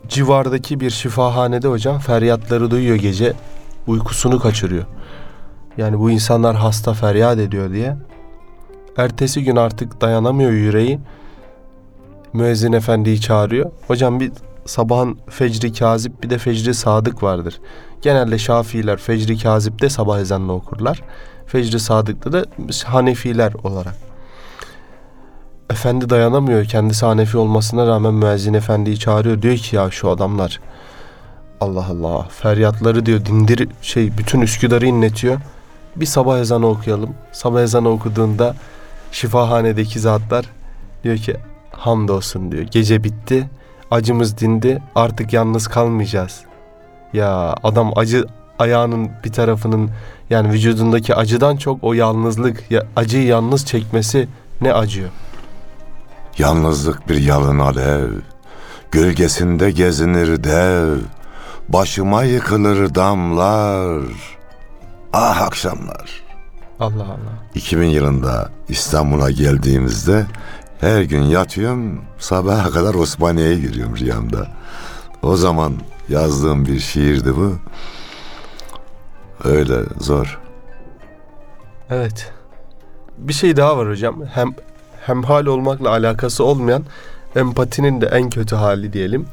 civardaki 0.08 0.80
bir 0.80 0.90
şifahanede 0.90 1.68
hocam 1.68 1.98
feryatları 1.98 2.70
duyuyor 2.70 2.96
gece 2.96 3.32
uykusunu 3.86 4.40
kaçırıyor. 4.40 4.84
Yani 5.76 5.98
bu 5.98 6.10
insanlar 6.10 6.56
hasta 6.56 6.94
feryat 6.94 7.38
ediyor 7.38 7.72
diye. 7.72 7.96
Ertesi 8.96 9.44
gün 9.44 9.56
artık 9.56 10.00
dayanamıyor 10.00 10.50
yüreği. 10.50 10.98
Müezzin 12.32 12.72
efendiyi 12.72 13.20
çağırıyor. 13.20 13.70
Hocam 13.86 14.20
bir 14.20 14.32
sabahın 14.66 15.18
fecri 15.28 15.72
kazip 15.72 16.22
bir 16.22 16.30
de 16.30 16.38
fecri 16.38 16.74
sadık 16.74 17.22
vardır. 17.22 17.60
Genelde 18.02 18.38
Şafiiler 18.38 18.96
fecri 18.96 19.38
kazipte 19.38 19.88
sabah 19.88 20.20
ezanını 20.20 20.52
okurlar. 20.52 21.02
Fecri 21.46 21.80
sadıkta 21.80 22.32
da 22.32 22.44
Hanefiler 22.84 23.52
olarak. 23.64 23.94
Efendi 25.70 26.10
dayanamıyor. 26.10 26.64
Kendisi 26.64 27.06
Hanefi 27.06 27.38
olmasına 27.38 27.86
rağmen 27.86 28.14
müezzin 28.14 28.54
efendiyi 28.54 28.98
çağırıyor. 28.98 29.42
Diyor 29.42 29.56
ki 29.56 29.76
ya 29.76 29.90
şu 29.90 30.10
adamlar 30.10 30.60
Allah 31.60 31.86
Allah 31.90 32.28
feryatları 32.30 33.06
diyor 33.06 33.24
dindir 33.24 33.68
şey 33.82 34.18
bütün 34.18 34.40
Üsküdar'ı 34.40 34.86
inletiyor. 34.86 35.40
Bir 35.96 36.06
sabah 36.06 36.38
ezanı 36.38 36.66
okuyalım. 36.66 37.14
Sabah 37.32 37.62
ezanı 37.62 37.88
okuduğunda 37.88 38.54
şifahanedeki 39.12 40.00
zatlar 40.00 40.44
diyor 41.04 41.16
ki 41.16 41.36
hamdolsun 41.70 42.52
diyor. 42.52 42.62
Gece 42.62 43.04
bitti. 43.04 43.50
Acımız 43.94 44.38
dindi. 44.38 44.82
Artık 44.94 45.32
yalnız 45.32 45.66
kalmayacağız. 45.68 46.40
Ya 47.12 47.54
adam 47.62 47.92
acı 47.98 48.24
ayağının 48.58 49.10
bir 49.24 49.32
tarafının 49.32 49.90
yani 50.30 50.52
vücudundaki 50.52 51.14
acıdan 51.14 51.56
çok 51.56 51.84
o 51.84 51.92
yalnızlık, 51.92 52.70
ya, 52.70 52.82
acıyı 52.96 53.24
yalnız 53.24 53.66
çekmesi 53.66 54.28
ne 54.60 54.72
acıyor. 54.72 55.08
Yalnızlık 56.38 57.08
bir 57.08 57.16
yalın 57.22 57.58
alev, 57.58 58.10
gölgesinde 58.90 59.70
gezinir 59.70 60.44
dev, 60.44 60.98
başıma 61.68 62.24
yıkılır 62.24 62.94
damlar. 62.94 64.02
Ah 65.12 65.42
akşamlar. 65.42 66.22
Allah 66.80 67.04
Allah. 67.04 67.34
2000 67.54 67.86
yılında 67.86 68.50
İstanbul'a 68.68 69.30
geldiğimizde 69.30 70.26
her 70.80 71.02
gün 71.02 71.22
yatıyorum 71.22 72.04
sabaha 72.18 72.70
kadar 72.70 72.94
Osmaniye'ye 72.94 73.58
giriyorum 73.58 73.96
rüyamda. 73.96 74.46
O 75.22 75.36
zaman 75.36 75.72
yazdığım 76.08 76.66
bir 76.66 76.78
şiirdi 76.78 77.36
bu. 77.36 77.56
Öyle 79.44 79.74
zor. 80.00 80.40
Evet. 81.90 82.32
Bir 83.18 83.32
şey 83.32 83.56
daha 83.56 83.78
var 83.78 83.88
hocam. 83.88 84.26
Hem 84.26 84.54
hemhal 85.06 85.46
olmakla 85.46 85.90
alakası 85.90 86.44
olmayan 86.44 86.84
empatinin 87.36 88.00
de 88.00 88.06
en 88.06 88.30
kötü 88.30 88.56
hali 88.56 88.92
diyelim. 88.92 89.26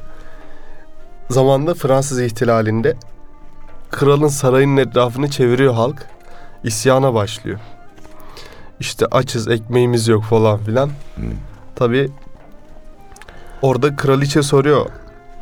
Zamanında 1.30 1.74
Fransız 1.74 2.20
ihtilalinde 2.20 2.96
kralın 3.90 4.28
sarayının 4.28 4.76
etrafını 4.76 5.30
çeviriyor 5.30 5.74
halk. 5.74 6.06
İsyana 6.64 7.14
başlıyor. 7.14 7.58
İşte 8.82 9.06
açız, 9.06 9.48
ekmeğimiz 9.48 10.08
yok 10.08 10.24
falan 10.24 10.58
filan. 10.58 10.90
Tabii 11.76 12.10
orada 13.62 13.96
kraliçe 13.96 14.42
soruyor. 14.42 14.86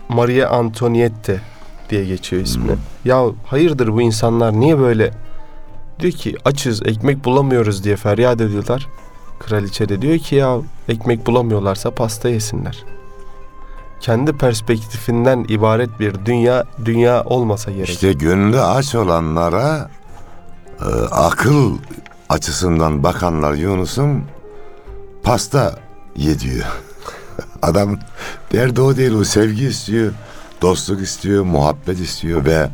Maria 0.08 0.50
Antoniette 0.50 1.40
diye 1.90 2.04
geçiyor 2.04 2.42
ismi. 2.42 2.76
Ya 3.04 3.24
hayırdır 3.46 3.92
bu 3.92 4.02
insanlar 4.02 4.52
niye 4.52 4.78
böyle 4.78 5.12
Diyor 6.00 6.12
ki 6.12 6.36
açız 6.44 6.82
ekmek 6.86 7.24
bulamıyoruz 7.24 7.84
diye 7.84 7.96
feryat 7.96 8.40
ediyorlar. 8.40 8.88
Kraliçe 9.38 9.88
de 9.88 10.02
diyor 10.02 10.18
ki 10.18 10.34
ya 10.36 10.58
ekmek 10.88 11.26
bulamıyorlarsa 11.26 11.90
pasta 11.90 12.28
yesinler. 12.28 12.84
Kendi 14.00 14.32
perspektifinden 14.32 15.44
ibaret 15.48 16.00
bir 16.00 16.26
dünya 16.26 16.64
dünya 16.84 17.24
olmasa 17.24 17.70
gerek. 17.70 17.88
İşte 17.88 18.12
gönlü 18.12 18.60
aç 18.60 18.94
olanlara 18.94 19.90
e, 20.80 20.90
akıl 21.10 21.78
açısından 22.30 23.02
bakanlar 23.02 23.54
Yunus'um 23.54 24.24
pasta 25.22 25.78
ye 26.16 26.40
diyor. 26.40 26.66
Adam 27.62 27.98
derdi 28.52 28.80
o 28.80 28.96
değil 28.96 29.12
o 29.12 29.24
sevgi 29.24 29.66
istiyor, 29.66 30.12
dostluk 30.62 31.00
istiyor, 31.00 31.44
muhabbet 31.44 32.00
istiyor 32.00 32.44
ve 32.44 32.68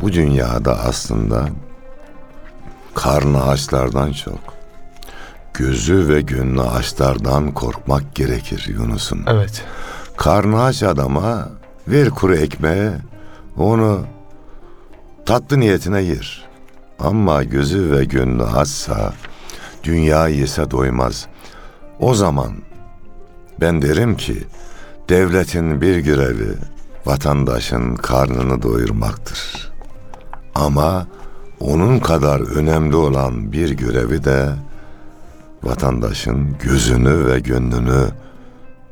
bu 0.00 0.12
dünyada 0.12 0.78
aslında 0.78 1.48
karnı 2.94 3.46
açlardan 3.46 4.12
çok 4.12 4.38
gözü 5.54 6.08
ve 6.08 6.20
gönlü 6.20 6.62
açlardan 6.62 7.52
korkmak 7.52 8.14
gerekir 8.14 8.66
Yunus'um. 8.68 9.24
Evet. 9.26 9.64
Karnı 10.16 10.62
aç 10.62 10.82
adama 10.82 11.48
ver 11.88 12.10
kuru 12.10 12.36
ekmeğe, 12.36 12.92
onu 13.56 14.06
tatlı 15.26 15.60
niyetine 15.60 16.02
yer. 16.02 16.45
Ama 16.98 17.44
gözü 17.44 17.90
ve 17.90 18.04
gönlü 18.04 18.42
açsa, 18.42 19.12
dünya 19.84 20.28
yese 20.28 20.70
doymaz. 20.70 21.26
O 22.00 22.14
zaman 22.14 22.52
ben 23.60 23.82
derim 23.82 24.16
ki, 24.16 24.44
devletin 25.08 25.80
bir 25.80 25.96
görevi 25.96 26.54
vatandaşın 27.06 27.96
karnını 27.96 28.62
doyurmaktır. 28.62 29.72
Ama 30.54 31.06
onun 31.60 31.98
kadar 31.98 32.40
önemli 32.40 32.96
olan 32.96 33.52
bir 33.52 33.70
görevi 33.70 34.24
de 34.24 34.48
vatandaşın 35.62 36.56
gözünü 36.62 37.26
ve 37.26 37.40
gönlünü 37.40 38.08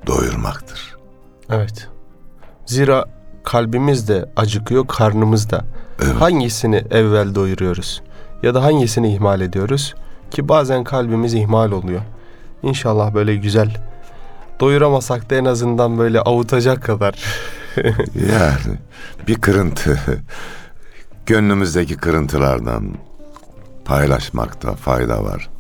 doyurmaktır. 0.07 0.97
Evet. 1.51 1.89
Zira 2.67 3.05
kalbimiz 3.45 4.09
de 4.09 4.31
acıkıyor, 4.37 4.87
karnımız 4.87 5.51
da. 5.51 5.65
Evet. 6.03 6.15
Hangisini 6.21 6.85
evvel 6.91 7.35
doyuruyoruz? 7.35 8.03
Ya 8.43 8.55
da 8.55 8.63
hangisini 8.63 9.15
ihmal 9.15 9.41
ediyoruz? 9.41 9.95
Ki 10.31 10.49
bazen 10.49 10.85
kalbimiz 10.85 11.35
ihmal 11.35 11.73
oluyor. 11.73 12.01
İnşallah 12.63 13.15
böyle 13.15 13.37
güzel 13.37 13.77
doyuramasak 14.61 15.31
da 15.31 15.35
en 15.35 15.45
azından 15.45 15.99
böyle 15.99 16.21
avutacak 16.21 16.83
kadar. 16.83 17.15
Yani 18.15 18.79
bir 19.29 19.35
kırıntı, 19.35 19.99
gönlümüzdeki 21.27 21.97
kırıntılardan 21.97 22.95
paylaşmakta 23.85 24.75
fayda 24.75 25.25
var. 25.25 25.51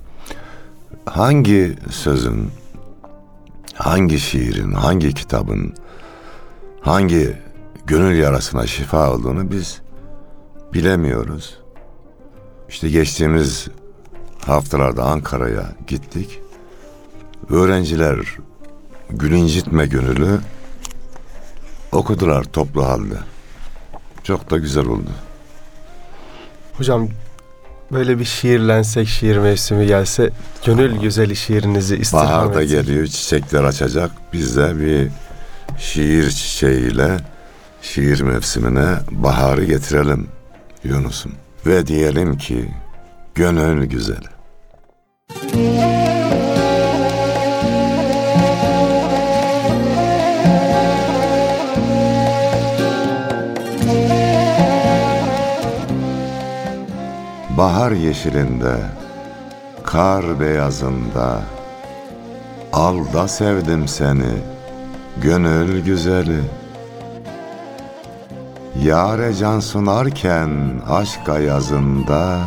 Hangi 1.06 1.76
sözün, 1.90 2.50
hangi 3.74 4.20
şiirin, 4.20 4.72
hangi 4.72 5.14
kitabın, 5.14 5.74
hangi 6.80 7.36
gönül 7.86 8.18
yarasına 8.18 8.66
şifa 8.66 9.12
olduğunu 9.12 9.50
biz 9.50 9.80
bilemiyoruz. 10.74 11.58
İşte 12.68 12.88
geçtiğimiz 12.90 13.68
haftalarda 14.46 15.04
Ankara'ya 15.04 15.72
gittik. 15.86 16.40
Öğrenciler 17.50 18.18
Gülüncitme 19.10 19.86
Gönül'ü 19.86 20.38
okudular 21.92 22.44
toplu 22.44 22.84
halde. 22.86 23.14
Çok 24.24 24.50
da 24.50 24.58
güzel 24.58 24.86
oldu. 24.86 25.10
Hocam 26.72 27.08
böyle 27.92 28.18
bir 28.18 28.24
şiirlensek, 28.24 29.08
şiir 29.08 29.36
mevsimi 29.36 29.86
gelse 29.86 30.30
gönül 30.66 31.00
güzeli 31.00 31.36
şiirinizi 31.36 31.96
istirham 31.96 32.26
Bahar 32.26 32.54
da 32.54 32.62
etsek. 32.62 32.86
geliyor, 32.86 33.06
çiçekler 33.06 33.64
açacak. 33.64 34.10
Biz 34.32 34.56
de 34.56 34.80
bir 34.80 35.10
şiir 35.78 36.30
çiçeğiyle 36.30 37.16
şiir 37.82 38.20
mevsimine 38.20 38.94
baharı 39.10 39.64
getirelim 39.64 40.28
Yunus'um. 40.84 41.32
Ve 41.66 41.86
diyelim 41.86 42.38
ki 42.38 42.70
gönül 43.34 43.86
güzeli. 43.86 44.34
Bahar 57.56 57.92
yeşilinde, 57.92 58.76
kar 59.84 60.40
beyazında, 60.40 61.42
al 62.72 63.12
da 63.12 63.28
sevdim 63.28 63.88
seni, 63.88 64.34
gönül 65.22 65.84
güzeli. 65.84 66.40
Yare 68.82 69.34
can 69.34 69.60
sunarken 69.60 70.50
aşk 70.88 71.28
ayazında, 71.28 72.40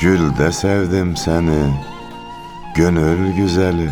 gül 0.00 0.38
de 0.38 0.52
sevdim 0.52 1.16
seni, 1.16 1.74
gönül 2.76 3.36
güzeli. 3.36 3.90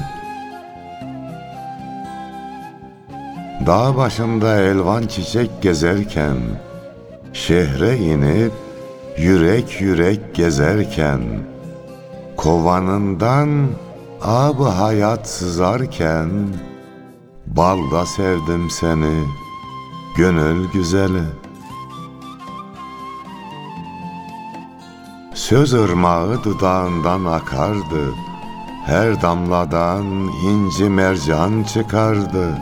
Dağ 3.66 3.96
başında 3.96 4.56
elvan 4.56 5.06
çiçek 5.06 5.62
gezerken, 5.62 6.36
şehre 7.32 7.98
inip 7.98 8.52
yürek 9.18 9.80
yürek 9.80 10.34
gezerken, 10.34 11.20
kovanından 12.36 13.68
ab 14.22 14.64
hayat 14.64 15.28
sızarken, 15.28 16.30
balda 17.46 18.06
sevdim 18.06 18.70
seni, 18.70 19.24
gönül 20.16 20.70
güzeli. 20.72 21.22
Söz 25.34 25.72
ırmağı 25.72 26.44
dudağından 26.44 27.24
akardı, 27.24 28.14
her 28.86 29.22
damladan 29.22 30.04
inci 30.44 30.84
mercan 30.84 31.62
çıkardı. 31.62 32.58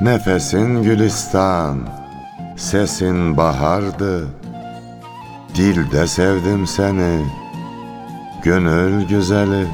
Nefesin 0.00 0.82
gülistan, 0.82 1.78
sesin 2.56 3.36
bahardı. 3.36 4.28
Dilde 5.54 6.06
sevdim 6.06 6.66
seni, 6.66 7.26
gönül 8.42 9.08
güzeli. 9.08 9.66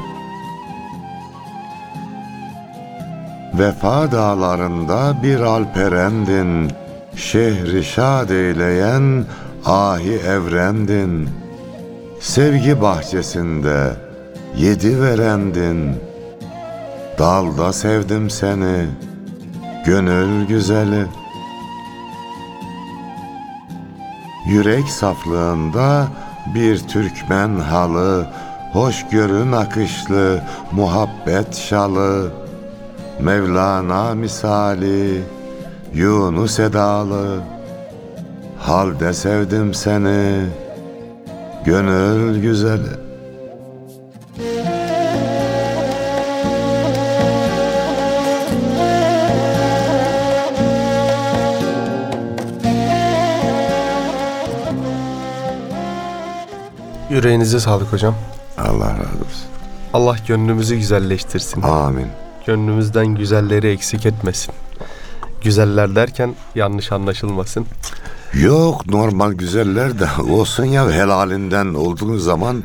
Vefa 3.58 4.12
dağlarında 4.12 5.16
bir 5.22 5.40
alperendin, 5.40 6.72
şehri 7.16 7.84
şad 7.84 8.30
eyleyen 8.30 9.24
ahi 9.66 10.12
evrendin. 10.12 11.28
Sevgi 12.20 12.80
bahçesinde 12.80 13.96
yedi 14.56 15.02
verendin, 15.02 15.96
dalda 17.18 17.72
sevdim 17.72 18.30
seni, 18.30 18.86
gönül 19.86 20.46
güzeli. 20.46 21.06
Yürek 24.48 24.88
saflığında 24.88 26.06
bir 26.54 26.78
Türkmen 26.78 27.56
halı, 27.56 28.26
hoşgörü 28.72 29.50
nakışlı 29.50 30.42
muhabbet 30.72 31.56
şalı, 31.56 32.32
Mevlana 33.20 34.14
misali, 34.14 35.22
Yunus 35.94 36.58
edalı, 36.58 37.40
halde 38.58 39.12
sevdim 39.12 39.74
seni, 39.74 40.46
gönül 41.64 42.40
güzeli. 42.42 43.06
Yüreğinize 57.10 57.60
sağlık 57.60 57.92
hocam. 57.92 58.14
Allah 58.58 58.90
razı 58.90 59.00
olsun. 59.00 59.48
Allah 59.92 60.16
gönlümüzü 60.28 60.76
güzelleştirsin. 60.76 61.62
Amin. 61.62 62.25
Gönlümüzden 62.46 63.06
güzelleri 63.06 63.68
eksik 63.68 64.06
etmesin. 64.06 64.54
Güzeller 65.42 65.94
derken 65.94 66.34
yanlış 66.54 66.92
anlaşılmasın. 66.92 67.66
Yok 68.34 68.86
normal 68.86 69.32
güzeller 69.32 69.98
de 69.98 70.08
olsun 70.30 70.64
ya 70.64 70.90
helalinden 70.90 71.74
olduğu 71.74 72.18
zaman 72.18 72.64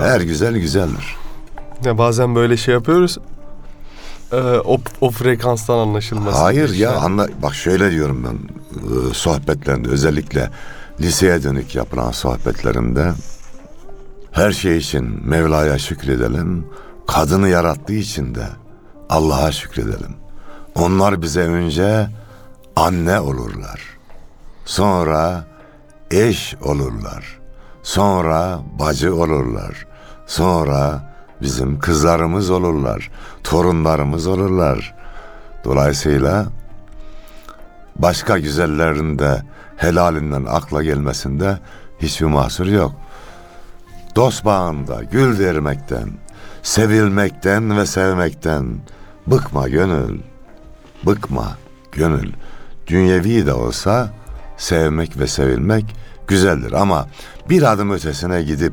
her 0.00 0.20
güzel 0.20 0.58
güzeldir. 0.58 1.16
Ya 1.84 1.98
bazen 1.98 2.34
böyle 2.34 2.56
şey 2.56 2.74
yapıyoruz. 2.74 3.18
Ee, 4.32 4.36
o, 4.64 4.78
o 5.00 5.10
frekanstan 5.10 5.78
anlaşılmasın. 5.78 6.38
Hayır 6.40 6.74
ya 6.74 6.96
anla 6.96 7.28
bak 7.42 7.54
şöyle 7.54 7.90
diyorum 7.90 8.24
ben 8.24 8.34
e, 8.34 9.14
sohbetlerinde 9.14 9.88
özellikle 9.88 10.50
liseye 11.00 11.42
dönük 11.42 11.74
yapılan 11.74 12.10
sohbetlerimde 12.10 13.12
her 14.32 14.52
şey 14.52 14.76
için 14.76 15.28
Mevla'ya 15.28 15.78
şükredelim. 15.78 16.66
Kadını 17.06 17.48
yarattığı 17.48 17.92
için 17.92 18.34
de 18.34 18.46
Allah'a 19.08 19.52
şükredelim. 19.52 20.16
Onlar 20.74 21.22
bize 21.22 21.40
önce 21.40 22.08
anne 22.76 23.20
olurlar. 23.20 23.80
Sonra 24.64 25.44
eş 26.10 26.54
olurlar. 26.62 27.38
Sonra 27.82 28.58
bacı 28.78 29.14
olurlar. 29.14 29.86
Sonra 30.26 31.12
bizim 31.42 31.78
kızlarımız 31.78 32.50
olurlar. 32.50 33.10
Torunlarımız 33.44 34.26
olurlar. 34.26 34.94
Dolayısıyla 35.64 36.46
başka 37.96 38.38
güzellerin 38.38 39.18
de 39.18 39.42
helalinden 39.76 40.44
akla 40.44 40.82
gelmesinde 40.82 41.58
hiçbir 41.98 42.26
mahsur 42.26 42.66
yok. 42.66 42.92
Dost 44.16 44.44
bağında 44.44 45.02
gül 45.02 45.38
vermekten, 45.38 46.08
sevilmekten 46.62 47.78
ve 47.78 47.86
sevmekten 47.86 48.80
bıkma 49.30 49.68
gönül, 49.68 50.20
bıkma 51.06 51.56
gönül. 51.92 52.32
dünyevi 52.86 53.46
de 53.46 53.52
olsa 53.52 54.10
sevmek 54.56 55.18
ve 55.18 55.26
sevilmek 55.26 55.84
güzeldir. 56.26 56.72
Ama 56.72 57.06
bir 57.48 57.62
adım 57.62 57.90
ötesine 57.90 58.42
gidip 58.42 58.72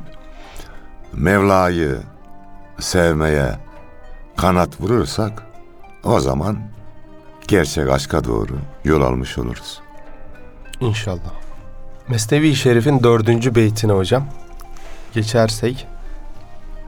Mevla'yı 1.14 2.00
sevmeye 2.80 3.60
kanat 4.38 4.82
vurursak 4.82 5.44
o 6.04 6.20
zaman 6.20 6.58
gerçek 7.48 7.90
aşka 7.90 8.24
doğru 8.24 8.58
yol 8.84 9.02
almış 9.02 9.38
oluruz. 9.38 9.82
İnşallah. 10.80 11.34
Mesnevi 12.08 12.56
Şerif'in 12.56 13.04
dördüncü 13.04 13.56
beytine 13.56 13.92
hocam 13.92 14.26
geçersek 15.14 15.88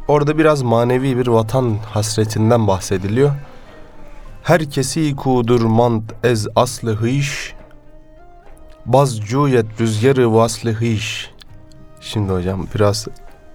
orada 0.08 0.38
biraz 0.38 0.62
manevi 0.62 1.18
bir 1.18 1.28
vatan 1.28 1.78
hasretinden 1.94 2.68
bahsediliyor. 2.68 3.32
Herkesi 4.48 5.16
kudur 5.16 5.62
mand 5.62 6.02
ez 6.24 6.48
aslı 6.56 6.96
hış 6.96 7.54
baz 8.86 9.20
cuyet 9.20 9.66
rüzgarı 9.82 10.34
vaslı 10.34 10.72
hış. 10.72 11.32
Şimdi 12.02 12.34
hocam 12.34 12.68
biraz 12.76 13.08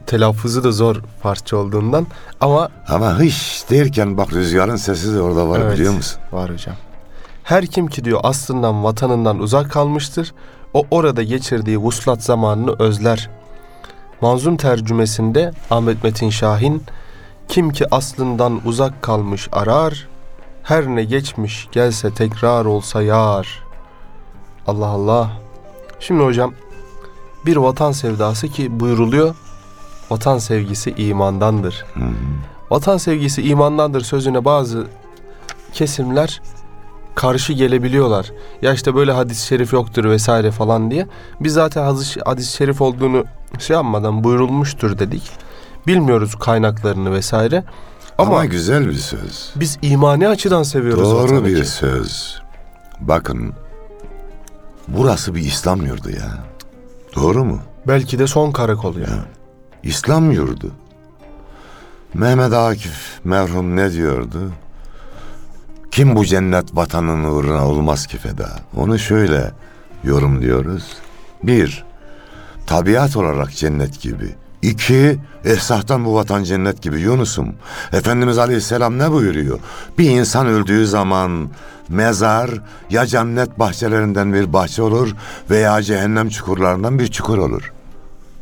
telaffuzu 0.07 0.64
da 0.64 0.72
zor 0.72 0.96
parça 1.22 1.57
olduğundan 1.57 2.07
ama 2.40 2.68
Ama 2.88 3.18
hış 3.18 3.64
derken 3.70 4.16
bak 4.16 4.33
rüzgarın 4.33 4.76
sesi 4.76 5.14
de 5.14 5.20
orada 5.20 5.48
var 5.48 5.61
Evet. 5.61 5.74
biliyor 5.74 5.92
musun? 5.92 6.20
Var 6.33 6.52
hocam. 6.52 6.76
Her 7.42 7.66
kim 7.66 7.87
ki 7.87 8.05
diyor 8.05 8.20
aslından 8.22 8.85
vatanından 8.85 9.38
uzak 9.38 9.72
kalmıştır. 9.72 10.35
O 10.74 10.85
orada 10.90 11.22
geçirdiği 11.22 11.78
vuslat 11.78 12.22
zamanını 12.22 12.76
özler. 12.78 13.31
Manzum 14.20 14.57
tercümesinde 14.57 15.52
Ahmet 15.70 16.05
Metin 16.05 16.31
Şahin 16.31 16.83
kim 17.48 17.70
ki 17.70 17.94
aslından 17.94 18.61
uzak 18.64 19.02
kalmış 19.02 19.48
arar. 19.52 20.12
Her 20.62 20.87
ne 20.87 21.05
geçmiş 21.05 21.68
gelse 21.72 22.14
tekrar 22.14 22.64
olsa 22.64 23.03
yar. 23.03 23.62
Allah 24.66 24.87
Allah. 24.87 25.31
Şimdi 26.01 26.25
hocam 26.25 26.55
bir 27.46 27.57
vatan 27.57 27.92
sevdası 27.92 28.48
ki 28.48 28.81
buyuruluyor. 28.81 29.35
Vatan 30.11 30.38
sevgisi 30.38 30.90
imandandır. 30.90 31.85
Hı 31.94 32.01
hı. 32.01 32.09
Vatan 32.70 32.96
sevgisi 32.96 33.42
imandandır 33.42 34.01
sözüne 34.01 34.44
bazı 34.44 34.87
kesimler 35.72 36.42
karşı 37.14 37.53
gelebiliyorlar. 37.53 38.33
Ya 38.62 38.72
işte 38.72 38.94
böyle 38.94 39.12
hadis-i 39.12 39.46
şerif 39.46 39.72
yoktur 39.72 40.05
vesaire 40.05 40.51
falan 40.51 40.90
diye. 40.90 41.07
Biz 41.40 41.53
zaten 41.53 41.83
hadis- 41.83 42.25
hadis-i 42.25 42.57
şerif 42.57 42.81
olduğunu 42.81 43.25
şey 43.59 43.75
yapmadan 43.77 44.25
buyurulmuştur 44.25 44.98
dedik. 44.98 45.31
Bilmiyoruz 45.87 46.35
kaynaklarını 46.35 47.12
vesaire. 47.12 47.64
Ama, 48.18 48.31
Ama, 48.31 48.44
güzel 48.44 48.88
bir 48.88 48.94
söz. 48.94 49.51
biz 49.57 49.79
imani 49.83 50.29
açıdan 50.29 50.62
seviyoruz 50.62 51.11
Doğru 51.11 51.44
bir 51.44 51.57
ki. 51.57 51.64
söz. 51.66 52.40
Bakın 53.01 53.53
burası 54.88 55.35
bir 55.35 55.40
İslam 55.40 55.87
yurdu 55.87 56.11
ya. 56.11 56.38
Doğru 57.16 57.44
mu? 57.44 57.61
Belki 57.87 58.18
de 58.18 58.27
son 58.27 58.51
karakol 58.53 58.96
yani. 58.96 59.22
İslam 59.83 60.31
yurdu. 60.31 60.70
Mehmet 62.14 62.53
Akif 62.53 63.20
merhum 63.25 63.77
ne 63.77 63.92
diyordu? 63.92 64.53
Kim 65.90 66.16
bu 66.16 66.25
cennet 66.25 66.77
vatanın 66.77 67.25
uğruna 67.25 67.66
olmaz 67.68 68.07
ki 68.07 68.18
feda? 68.18 68.48
Onu 68.77 68.98
şöyle 68.98 69.53
yorumluyoruz. 70.05 70.85
Bir, 71.42 71.85
tabiat 72.66 73.16
olarak 73.16 73.51
cennet 73.57 74.01
gibi. 74.01 74.35
İki, 74.62 75.18
esahtan 75.44 76.05
bu 76.05 76.14
vatan 76.14 76.44
cennet 76.44 76.83
gibi 76.83 77.01
Yunus'um. 77.01 77.55
Efendimiz 77.92 78.38
Aleyhisselam 78.38 78.98
ne 78.98 79.11
buyuruyor? 79.12 79.59
Bir 79.98 80.11
insan 80.11 80.46
öldüğü 80.46 80.87
zaman 80.87 81.51
mezar 81.88 82.51
ya 82.90 83.07
cennet 83.07 83.59
bahçelerinden 83.59 84.33
bir 84.33 84.53
bahçe 84.53 84.83
olur 84.83 85.14
veya 85.51 85.83
cehennem 85.83 86.29
çukurlarından 86.29 86.98
bir 86.98 87.07
çukur 87.07 87.38
olur. 87.38 87.72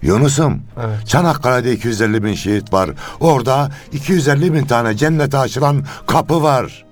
Yunus'um 0.02 0.62
Evet. 0.84 1.06
Çanakkale'de 1.06 1.72
250 1.72 2.24
bin 2.24 2.34
şehit 2.34 2.72
var. 2.72 2.90
Orada 3.20 3.70
250 3.92 4.54
bin 4.54 4.64
tane 4.66 4.96
cennete 4.96 5.38
açılan 5.38 5.84
kapı 6.06 6.42
var. 6.42 6.84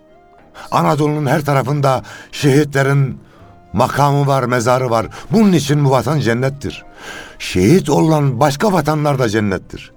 Anadolu'nun 0.70 1.26
her 1.26 1.44
tarafında 1.44 2.02
şehitlerin 2.32 3.20
makamı 3.72 4.26
var, 4.26 4.42
mezarı 4.42 4.90
var. 4.90 5.06
Bunun 5.30 5.52
için 5.52 5.84
bu 5.84 5.90
vatan 5.90 6.20
cennettir. 6.20 6.84
Şehit 7.38 7.90
olan 7.90 8.40
başka 8.40 8.72
vatanlar 8.72 9.18
da 9.18 9.28
cennettir. 9.28 9.92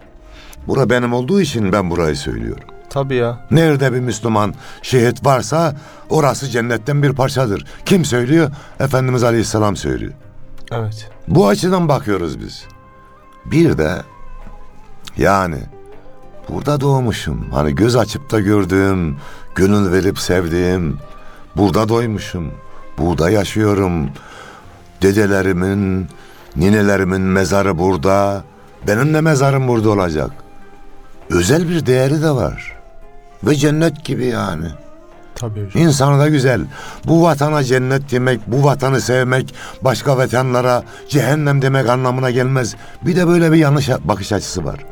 Bura 0.67 0.89
benim 0.89 1.13
olduğu 1.13 1.41
için 1.41 1.71
ben 1.73 1.89
burayı 1.89 2.15
söylüyorum. 2.15 2.63
Tabii 2.89 3.15
ya. 3.15 3.47
Nerede 3.51 3.93
bir 3.93 3.99
Müslüman 3.99 4.53
şehit 4.81 5.25
varsa 5.25 5.75
orası 6.09 6.49
cennetten 6.49 7.03
bir 7.03 7.13
parçadır. 7.13 7.65
Kim 7.85 8.05
söylüyor? 8.05 8.51
Efendimiz 8.79 9.23
Aleyhisselam 9.23 9.75
söylüyor. 9.75 10.13
Evet. 10.71 11.09
Bu 11.27 11.47
açıdan 11.47 11.89
bakıyoruz 11.89 12.39
biz. 12.39 12.65
Bir 13.45 13.77
de 13.77 14.01
yani 15.17 15.57
burada 16.49 16.81
doğmuşum. 16.81 17.51
Hani 17.51 17.75
göz 17.75 17.95
açıp 17.95 18.31
da 18.31 18.39
gördüğüm, 18.39 19.17
gönül 19.55 19.91
verip 19.91 20.19
sevdiğim, 20.19 20.97
burada 21.55 21.89
doymuşum. 21.89 22.51
Burada 23.01 23.29
yaşıyorum. 23.29 24.09
Dedelerimin, 25.01 26.07
ninelerimin 26.55 27.21
mezarı 27.21 27.77
burada. 27.77 28.43
Benim 28.87 29.13
de 29.13 29.21
mezarım 29.21 29.67
burada 29.67 29.89
olacak. 29.89 30.31
Özel 31.29 31.69
bir 31.69 31.85
değeri 31.85 32.21
de 32.21 32.31
var. 32.31 32.77
Ve 33.43 33.55
cennet 33.55 34.05
gibi 34.05 34.25
yani. 34.25 34.65
Tabii 35.35 35.65
hocam. 35.65 35.83
İnsanı 35.83 36.19
da 36.19 36.27
güzel. 36.27 36.61
Bu 37.07 37.23
vatana 37.23 37.63
cennet 37.63 38.11
demek, 38.11 38.41
bu 38.47 38.63
vatanı 38.63 39.01
sevmek, 39.01 39.55
başka 39.81 40.17
vatanlara 40.17 40.83
cehennem 41.09 41.61
demek 41.61 41.89
anlamına 41.89 42.31
gelmez. 42.31 42.75
Bir 43.01 43.15
de 43.15 43.27
böyle 43.27 43.51
bir 43.51 43.57
yanlış 43.57 43.89
bakış 43.89 44.31
açısı 44.31 44.65
var. 44.65 44.85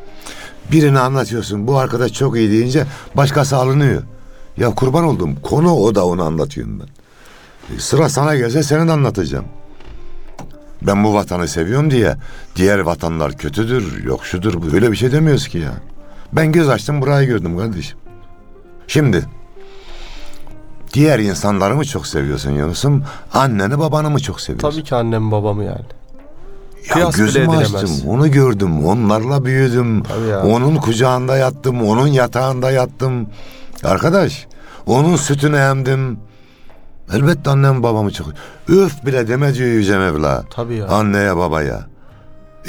Birini 0.71 0.99
anlatıyorsun, 0.99 1.67
bu 1.67 1.77
arkadaş 1.77 2.13
çok 2.13 2.37
iyi 2.37 2.51
deyince 2.51 2.85
başkası 3.15 3.57
alınıyor. 3.57 4.03
Ya 4.57 4.69
kurban 4.75 5.03
oldum, 5.03 5.35
konu 5.43 5.73
o 5.73 5.95
da 5.95 6.05
onu 6.05 6.23
anlatıyorum 6.23 6.79
ben. 6.79 6.98
Sıra 7.77 8.10
sana 8.10 8.36
gelse 8.36 8.63
seni 8.63 8.88
de 8.88 8.91
anlatacağım. 8.91 9.45
Ben 10.82 11.03
bu 11.03 11.13
vatanı 11.13 11.47
seviyorum 11.47 11.91
diye 11.91 12.15
diğer 12.55 12.79
vatanlar 12.79 13.38
kötüdür, 13.38 14.03
yok 14.03 14.25
şudur, 14.25 14.53
bu 14.62 14.75
öyle 14.75 14.91
bir 14.91 14.97
şey 14.97 15.12
demiyoruz 15.12 15.47
ki 15.47 15.58
ya. 15.58 15.73
Ben 16.34 16.51
göz 16.51 16.69
açtım 16.69 17.01
burayı 17.01 17.27
gördüm 17.27 17.58
kardeşim. 17.58 17.97
Şimdi 18.88 19.25
Diğer 20.93 21.19
insanları 21.19 21.75
mı 21.75 21.86
çok 21.86 22.08
seviyorsun 22.08 22.51
Yunus'um? 22.51 23.03
Anneni 23.34 23.79
babanı 23.79 24.10
mı 24.10 24.19
çok 24.19 24.41
seviyorsun? 24.41 24.69
Tabii 24.69 24.84
ki 24.84 24.95
annem 24.95 25.32
babamı 25.32 25.63
yani. 25.63 25.86
Ya 26.88 26.93
kıyas 26.93 27.17
gözümü 27.17 27.49
açtım, 27.58 27.91
onu 28.08 28.32
gördüm, 28.32 28.86
onlarla 28.86 29.45
büyüdüm. 29.45 30.03
Onun 30.43 30.75
kucağında 30.75 31.38
yattım, 31.38 31.84
onun 31.84 32.08
yatağında 32.08 32.71
yattım. 32.71 33.27
Arkadaş, 33.84 34.47
onun 34.86 35.15
sütünü 35.15 35.58
emdim. 35.58 36.19
Elbette 37.13 37.49
annem 37.49 37.83
babamı 37.83 38.11
çok... 38.11 38.27
Öf 38.69 39.05
bile 39.05 39.27
deme 39.27 39.53
diyor 39.53 39.69
Yüce 39.69 39.97
Mevla. 39.97 40.43
Tabii 40.49 40.75
ya. 40.75 40.87
Anneye 40.87 41.37
babaya. 41.37 41.85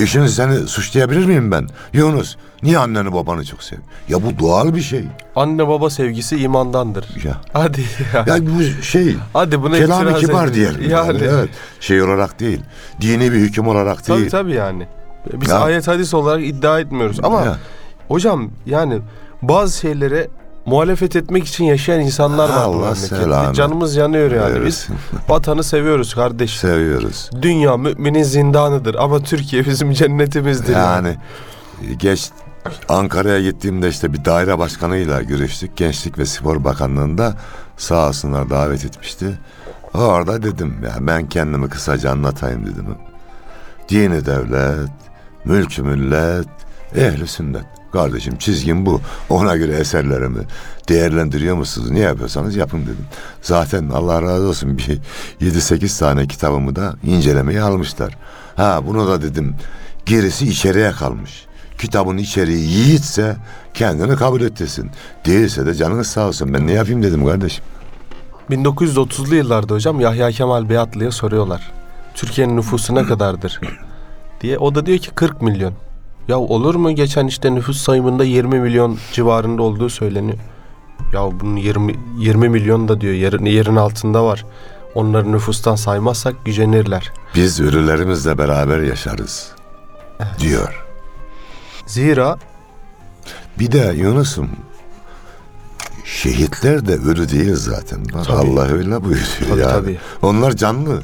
Şimdi 0.07 0.29
seni 0.29 0.55
suçlayabilir 0.69 1.27
miyim 1.27 1.51
ben? 1.51 1.67
Yunus, 1.93 2.37
niye 2.63 2.79
anneni 2.79 3.13
babanı 3.13 3.45
çok 3.45 3.63
sev? 3.63 3.77
Ya 4.09 4.23
bu 4.23 4.39
doğal 4.39 4.75
bir 4.75 4.81
şey. 4.81 5.05
Anne 5.37 5.69
baba 5.69 5.91
sevgisi 5.91 6.37
imandandır. 6.37 7.07
Ya, 7.25 7.37
Hadi 7.53 7.81
ya. 8.15 8.25
ya 8.27 8.47
bu 8.47 8.83
şey... 8.83 9.17
Hadi 9.33 9.63
buna 9.63 9.77
Kelam-ı 9.79 10.15
kibar 10.15 10.45
edin. 10.47 10.55
diyelim. 10.55 10.91
Yani. 10.91 11.07
Yani. 11.07 11.23
Evet. 11.31 11.49
Şey 11.81 12.03
olarak 12.03 12.41
değil. 12.41 12.61
Dini 13.01 13.33
bir 13.33 13.39
hüküm 13.39 13.69
olarak 13.69 14.05
Tabii 14.05 14.19
değil. 14.19 14.31
tabii 14.31 14.53
yani. 14.55 14.87
Biz 15.33 15.49
Ya. 15.49 15.59
ayet 15.59 15.89
hadis 15.89 16.15
olarak 16.15 16.45
iddia 16.45 16.81
etmiyoruz. 16.81 17.21
Ama 17.23 17.41
Ya. 17.43 17.57
hocam 18.09 18.51
yani 18.67 19.01
bazı 19.43 19.79
şeylere 19.79 20.29
muhalefet 20.67 21.17
etmek 21.17 21.47
için 21.47 21.65
yaşayan 21.65 22.01
insanlar 22.01 22.49
var 22.49 22.67
bu 22.69 22.71
Allah 22.71 22.95
memlekette. 22.95 23.55
Canımız 23.55 23.97
yanıyor 23.97 24.31
yani. 24.31 24.67
Biz 24.67 24.89
vatanı 25.29 25.65
seviyoruz 25.65 26.15
kardeş. 26.15 26.59
Seviyoruz. 26.59 27.31
Dünya 27.43 27.77
müminin 27.77 28.23
zindanıdır 28.23 28.95
ama 28.95 29.21
Türkiye 29.21 29.67
bizim 29.67 29.93
cennetimizdir. 29.93 30.77
Yani 30.77 31.17
geç 31.99 32.31
Ankara'ya 32.89 33.41
gittiğimde 33.41 33.89
işte 33.89 34.13
bir 34.13 34.25
daire 34.25 34.59
başkanıyla 34.59 35.23
görüştük. 35.23 35.77
Gençlik 35.77 36.19
ve 36.19 36.27
Spor 36.27 36.65
Bakanlığı'nda 36.65 37.35
sağ 37.77 38.09
olsunlar 38.09 38.51
davet 38.51 38.85
etmişti. 38.85 39.39
Orada 39.95 40.43
dedim 40.43 40.77
ya 40.85 40.95
ben 41.01 41.29
kendimi 41.29 41.69
kısaca 41.69 42.11
anlatayım 42.11 42.67
dedim. 42.67 42.95
Dini 43.89 44.27
devlet, 44.27 44.91
mülkü 45.45 45.83
millet, 45.83 46.49
ehli 46.97 47.27
sünnet. 47.27 47.65
Kardeşim 47.93 48.37
çizgim 48.39 48.87
bu. 48.87 49.01
Ona 49.29 49.57
göre 49.57 49.73
eserlerimi 49.73 50.45
değerlendiriyor 50.89 51.57
musunuz? 51.57 51.91
Ne 51.91 51.99
yapıyorsanız 51.99 52.57
yapın 52.57 52.83
dedim. 52.83 53.07
Zaten 53.43 53.89
Allah 53.89 54.23
razı 54.23 54.49
olsun 54.49 54.79
bir 54.79 54.99
7-8 55.41 55.99
tane 55.99 56.27
kitabımı 56.27 56.77
da 56.77 56.95
incelemeye 57.03 57.63
almışlar. 57.63 58.17
Ha 58.57 58.81
bunu 58.87 59.09
da 59.09 59.23
dedim 59.23 59.55
gerisi 60.07 60.49
içeriye 60.49 60.93
kalmış. 60.93 61.47
Kitabın 61.79 62.17
içeriği 62.17 62.69
yiğitse 62.71 63.37
kendini 63.75 64.17
kabul 64.17 64.41
ettirsin. 64.41 64.91
Değilse 65.27 65.67
de 65.67 65.75
canınız 65.75 66.07
sağ 66.07 66.29
olsun. 66.29 66.55
Ben 66.55 66.67
ne 66.67 66.73
yapayım 66.73 67.03
dedim 67.03 67.27
kardeşim. 67.27 67.65
1930'lu 68.51 69.35
yıllarda 69.35 69.75
hocam 69.75 70.01
Yahya 70.01 70.31
Kemal 70.31 70.69
Beyatlı'ya 70.69 71.11
soruyorlar. 71.11 71.73
Türkiye'nin 72.15 72.57
nüfusu 72.57 72.95
ne 72.95 73.05
kadardır 73.05 73.61
diye. 74.41 74.59
O 74.59 74.75
da 74.75 74.87
diyor 74.87 74.99
ki 74.99 75.11
40 75.11 75.43
milyon. 75.43 75.75
Ya 76.31 76.39
olur 76.39 76.75
mu 76.75 76.95
geçen 76.95 77.27
işte 77.27 77.55
nüfus 77.55 77.83
sayımında 77.83 78.25
20 78.25 78.61
milyon 78.61 78.99
civarında 79.13 79.63
olduğu 79.63 79.89
söyleniyor. 79.89 80.39
Ya 81.13 81.41
bunun 81.41 81.57
20 81.57 81.95
20 82.19 82.49
milyon 82.49 82.89
da 82.89 83.01
diyor 83.01 83.15
yerin, 83.15 83.45
yerin 83.45 83.77
altında 83.77 84.25
var. 84.25 84.47
Onları 84.95 85.33
nüfustan 85.33 85.75
saymazsak 85.75 86.45
gücenirler. 86.45 87.13
Biz 87.35 87.61
ölülerimizle 87.61 88.39
beraber 88.39 88.79
yaşarız 88.79 89.53
diyor. 90.39 90.87
Zira 91.87 92.39
Bir 93.59 93.73
de 93.73 93.95
Yunus'um 93.97 94.51
şehitler 96.05 96.87
de 96.87 96.95
ölü 96.95 97.29
değil 97.29 97.55
zaten. 97.55 98.05
Tabii. 98.05 98.33
Allah 98.33 98.63
öyle 98.63 99.05
buyuruyor 99.05 99.49
Tabii, 99.49 99.61
yani. 99.61 99.73
tabii. 99.73 99.99
Onlar 100.23 100.53
canlı, 100.57 101.03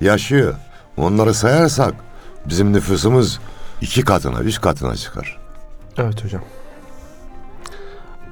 yaşıyor. 0.00 0.54
Onları 0.96 1.34
sayarsak 1.34 1.94
bizim 2.46 2.72
nüfusumuz 2.72 3.40
iki 3.82 4.02
katına, 4.02 4.40
üç 4.40 4.60
katına 4.60 4.96
çıkar. 4.96 5.38
Evet 5.98 6.24
hocam. 6.24 6.40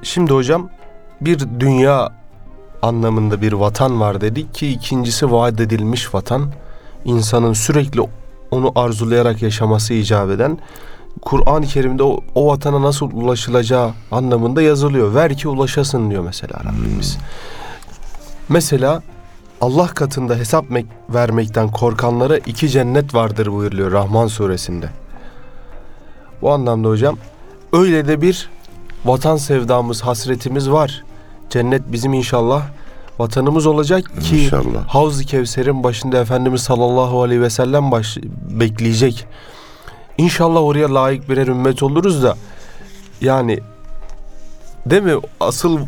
Şimdi 0.03 0.33
hocam 0.33 0.69
bir 1.21 1.39
dünya 1.59 2.09
anlamında 2.81 3.41
bir 3.41 3.53
vatan 3.53 3.99
var 4.01 4.21
dedik 4.21 4.53
ki 4.53 4.67
ikincisi 4.67 5.31
vaat 5.31 5.61
edilmiş 5.61 6.13
vatan. 6.13 6.51
İnsanın 7.05 7.53
sürekli 7.53 8.01
onu 8.51 8.71
arzulayarak 8.75 9.41
yaşaması 9.41 9.93
icap 9.93 10.29
eden 10.29 10.57
Kur'an-ı 11.21 11.65
Kerim'de 11.65 12.03
o, 12.03 12.19
o 12.35 12.47
vatana 12.47 12.81
nasıl 12.81 13.11
ulaşılacağı 13.11 13.91
anlamında 14.11 14.61
yazılıyor. 14.61 15.15
Ver 15.15 15.37
ki 15.37 15.47
ulaşasın 15.47 16.09
diyor 16.09 16.23
mesela 16.23 16.59
Rabbimiz. 16.65 17.17
Mesela 18.49 19.03
Allah 19.61 19.87
katında 19.87 20.35
hesap 20.35 20.65
mek- 20.65 20.85
vermekten 21.09 21.71
korkanlara 21.71 22.37
iki 22.37 22.69
cennet 22.69 23.15
vardır 23.15 23.51
buyuruluyor 23.51 23.91
Rahman 23.91 24.27
suresinde. 24.27 24.89
Bu 26.41 26.51
anlamda 26.51 26.87
hocam 26.89 27.17
öyle 27.73 28.07
de 28.07 28.21
bir 28.21 28.49
vatan 29.05 29.37
sevdamız, 29.37 30.01
hasretimiz 30.01 30.71
var. 30.71 31.03
Cennet 31.49 31.91
bizim 31.91 32.13
inşallah 32.13 32.63
vatanımız 33.19 33.65
olacak 33.65 34.21
ki 34.21 34.43
İnşallah. 34.43 34.87
Havz-ı 34.87 35.25
Kevser'in 35.25 35.83
başında 35.83 36.17
Efendimiz 36.17 36.61
sallallahu 36.61 37.21
aleyhi 37.21 37.41
ve 37.41 37.49
sellem 37.49 37.91
baş, 37.91 38.17
bekleyecek. 38.49 39.25
İnşallah 40.17 40.61
oraya 40.61 40.93
layık 40.93 41.29
birer 41.29 41.47
ümmet 41.47 41.83
oluruz 41.83 42.23
da 42.23 42.35
yani 43.21 43.59
değil 44.85 45.03
mi 45.03 45.13
asıl 45.39 45.79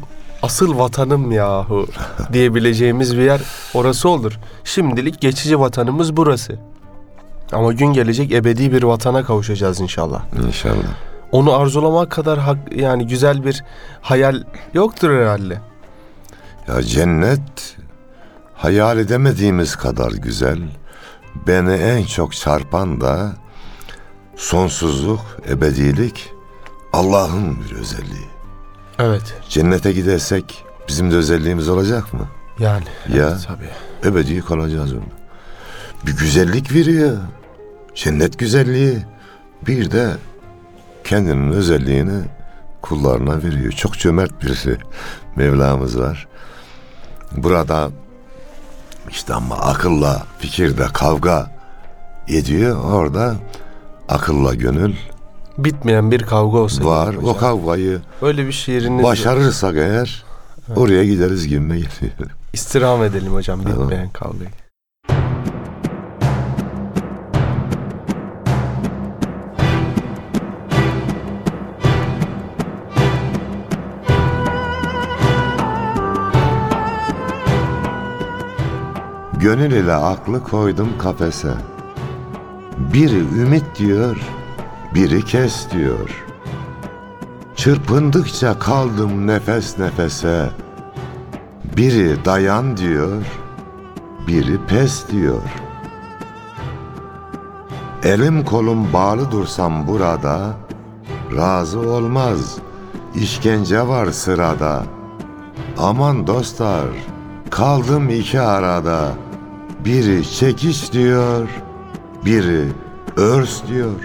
asıl 0.41 0.79
vatanım 0.79 1.31
yahu 1.31 1.87
diyebileceğimiz 2.33 3.17
bir 3.17 3.21
yer 3.21 3.41
orası 3.73 4.09
olur. 4.09 4.39
Şimdilik 4.63 5.21
geçici 5.21 5.59
vatanımız 5.59 6.17
burası. 6.17 6.59
Ama 7.53 7.73
gün 7.73 7.93
gelecek 7.93 8.31
ebedi 8.31 8.71
bir 8.71 8.83
vatana 8.83 9.23
kavuşacağız 9.23 9.79
inşallah. 9.79 10.23
İnşallah. 10.47 10.93
Onu 11.31 11.53
arzulamak 11.53 12.11
kadar 12.11 12.39
hak, 12.39 12.57
yani 12.75 13.07
güzel 13.07 13.45
bir 13.45 13.63
hayal 14.01 14.43
yoktur 14.73 15.09
herhalde. 15.19 15.61
Ya 16.67 16.83
cennet 16.83 17.77
hayal 18.55 18.97
edemediğimiz 18.97 19.75
kadar 19.75 20.11
güzel. 20.11 20.59
Beni 21.47 21.73
en 21.73 22.03
çok 22.05 22.33
çarpan 22.33 23.01
da 23.01 23.33
sonsuzluk, 24.35 25.21
ebedilik 25.49 26.29
Allah'ın 26.93 27.57
bir 27.61 27.75
özelliği. 27.75 28.27
Evet. 28.99 29.33
Cennete 29.49 29.91
gidersek 29.91 30.65
bizim 30.87 31.11
de 31.11 31.15
özelliğimiz 31.15 31.69
olacak 31.69 32.13
mı? 32.13 32.27
Yani. 32.59 32.85
Ya. 33.13 33.29
evet, 33.29 33.47
tabii. 33.47 34.09
Ebedi 34.09 34.41
kalacağız 34.41 34.93
orada. 34.93 35.05
Bir 36.05 36.17
güzellik 36.17 36.73
veriyor. 36.73 37.17
Cennet 37.95 38.39
güzelliği. 38.39 38.97
Bir 39.67 39.91
de 39.91 40.11
kendinin 41.03 41.51
özelliğini 41.51 42.21
kullarına 42.81 43.43
veriyor. 43.43 43.71
Çok 43.71 43.93
cömert 43.99 44.41
birisi 44.43 44.77
Mevlamız 45.35 45.99
var. 45.99 46.27
Burada 47.37 47.89
işte 49.09 49.33
ama 49.33 49.55
akılla 49.55 50.23
fikirde 50.39 50.85
kavga 50.93 51.51
ediyor. 52.27 52.83
Orada 52.83 53.35
akılla 54.09 54.53
gönül 54.55 54.93
Bitmeyen 55.57 56.11
bir 56.11 56.21
kavga 56.23 56.57
olsa. 56.57 56.85
var. 56.85 57.15
O 57.23 57.37
kavgayı 57.37 58.01
Öyle 58.21 58.47
bir 58.47 58.51
şiiriniz 58.51 59.03
başarırsak 59.03 59.75
eğer 59.75 60.23
oraya 60.75 61.03
gideriz 61.05 61.47
gibime 61.47 61.75
geliyor. 61.75 62.29
istirham 62.53 63.03
edelim 63.03 63.33
hocam 63.33 63.63
Tamam. 63.63 63.81
bitmeyen 63.81 64.09
kavgayı. 64.09 64.49
Gönül 79.43 79.71
ile 79.71 79.93
aklı 79.93 80.43
koydum 80.43 80.89
kafese. 80.99 81.53
Biri 82.93 83.19
ümit 83.19 83.63
diyor, 83.75 84.17
biri 84.95 85.25
kes 85.25 85.71
diyor. 85.71 86.25
Çırpındıkça 87.55 88.59
kaldım 88.59 89.27
nefes 89.27 89.79
nefese. 89.79 90.49
Biri 91.77 92.25
dayan 92.25 92.77
diyor, 92.77 93.21
biri 94.27 94.65
pes 94.67 95.09
diyor. 95.11 95.41
Elim 98.03 98.45
kolum 98.45 98.93
bağlı 98.93 99.31
dursam 99.31 99.87
burada, 99.87 100.53
razı 101.35 101.79
olmaz, 101.79 102.57
işkence 103.15 103.87
var 103.87 104.11
sırada. 104.11 104.83
Aman 105.77 106.27
dostlar, 106.27 106.87
kaldım 107.49 108.09
iki 108.09 108.41
arada. 108.41 109.13
Biri 109.85 110.31
çekiş 110.31 110.93
diyor, 110.93 111.49
biri 112.25 112.65
örs 113.17 113.67
diyor. 113.67 113.99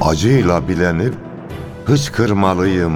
Acıyla 0.00 0.68
bilenip 0.68 1.14
hıçkırmalıyım. 1.84 2.94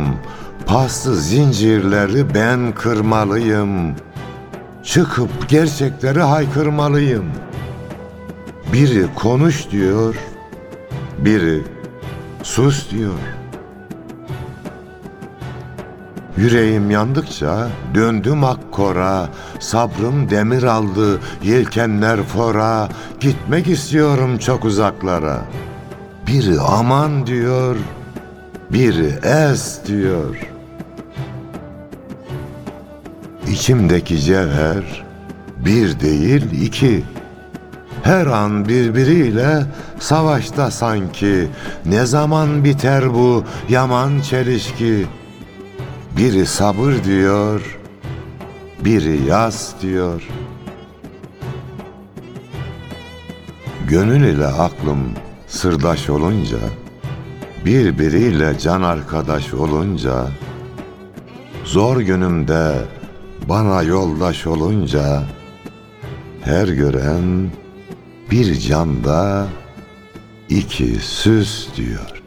Paslı 0.66 1.16
zincirleri 1.16 2.34
ben 2.34 2.74
kırmalıyım. 2.74 3.94
Çıkıp 4.84 5.48
gerçekleri 5.48 6.20
haykırmalıyım. 6.20 7.26
Biri 8.72 9.06
konuş 9.14 9.70
diyor, 9.70 10.14
biri 11.18 11.62
sus 12.42 12.90
diyor. 12.90 13.37
Yüreğim 16.38 16.90
yandıkça 16.90 17.68
döndüm 17.94 18.44
akkora, 18.44 19.28
sabrım 19.58 20.30
demir 20.30 20.62
aldı, 20.62 21.20
yelkenler 21.42 22.22
fora, 22.22 22.88
gitmek 23.20 23.66
istiyorum 23.66 24.38
çok 24.38 24.64
uzaklara. 24.64 25.40
Biri 26.26 26.60
aman 26.60 27.26
diyor, 27.26 27.76
biri 28.70 29.14
es 29.22 29.78
diyor. 29.86 30.36
İçimdeki 33.48 34.20
cevher 34.20 35.04
bir 35.64 36.00
değil 36.00 36.62
iki. 36.62 37.04
Her 38.02 38.26
an 38.26 38.68
birbiriyle 38.68 39.62
savaşta 39.98 40.70
sanki. 40.70 41.48
Ne 41.86 42.06
zaman 42.06 42.64
biter 42.64 43.14
bu 43.14 43.44
yaman 43.68 44.20
çelişki? 44.20 45.06
Biri 46.18 46.46
sabır 46.46 47.04
diyor, 47.04 47.78
biri 48.84 49.22
yas 49.28 49.74
diyor. 49.82 50.28
Gönül 53.88 54.24
ile 54.24 54.46
aklım 54.46 54.98
sırdaş 55.46 56.10
olunca, 56.10 56.58
birbiriyle 57.64 58.58
can 58.58 58.82
arkadaş 58.82 59.54
olunca, 59.54 60.26
zor 61.64 62.00
günümde 62.00 62.74
bana 63.48 63.82
yoldaş 63.82 64.46
olunca, 64.46 65.22
her 66.44 66.68
gören 66.68 67.50
bir 68.30 68.54
canda 68.60 69.46
iki 70.48 70.94
süs 70.94 71.68
diyor. 71.76 72.17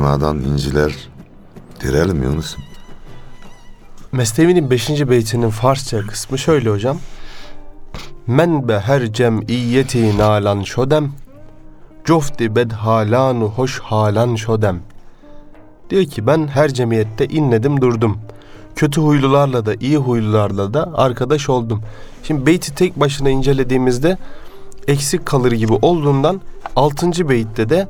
Mevlana'dan 0.00 0.38
inciler 0.38 1.08
direlim 1.80 2.22
Yunus'um. 2.22 2.62
Mesnevi'nin 4.12 4.70
5. 4.70 4.90
beytinin 4.90 5.50
Farsça 5.50 6.06
kısmı 6.06 6.38
şöyle 6.38 6.70
hocam. 6.70 6.98
Men 8.26 8.68
be 8.68 8.80
her 8.80 9.12
cemiyeti 9.12 10.18
nalan 10.18 10.62
şodem 10.62 11.12
Cofti 12.04 12.56
bed 12.56 12.70
halanu 12.70 13.44
hoş 13.44 13.80
halan 13.80 14.34
şodem 14.34 14.80
Diyor 15.90 16.04
ki 16.04 16.26
ben 16.26 16.46
her 16.46 16.74
cemiyette 16.74 17.26
inledim 17.26 17.80
durdum. 17.80 18.18
Kötü 18.76 19.00
huylularla 19.00 19.66
da 19.66 19.74
iyi 19.74 19.96
huylularla 19.96 20.74
da 20.74 20.90
arkadaş 20.94 21.48
oldum. 21.48 21.82
Şimdi 22.22 22.46
beyti 22.46 22.74
tek 22.74 23.00
başına 23.00 23.30
incelediğimizde 23.30 24.18
eksik 24.88 25.26
kalır 25.26 25.52
gibi 25.52 25.72
olduğundan 25.72 26.40
6. 26.76 27.28
beytte 27.28 27.68
de 27.68 27.88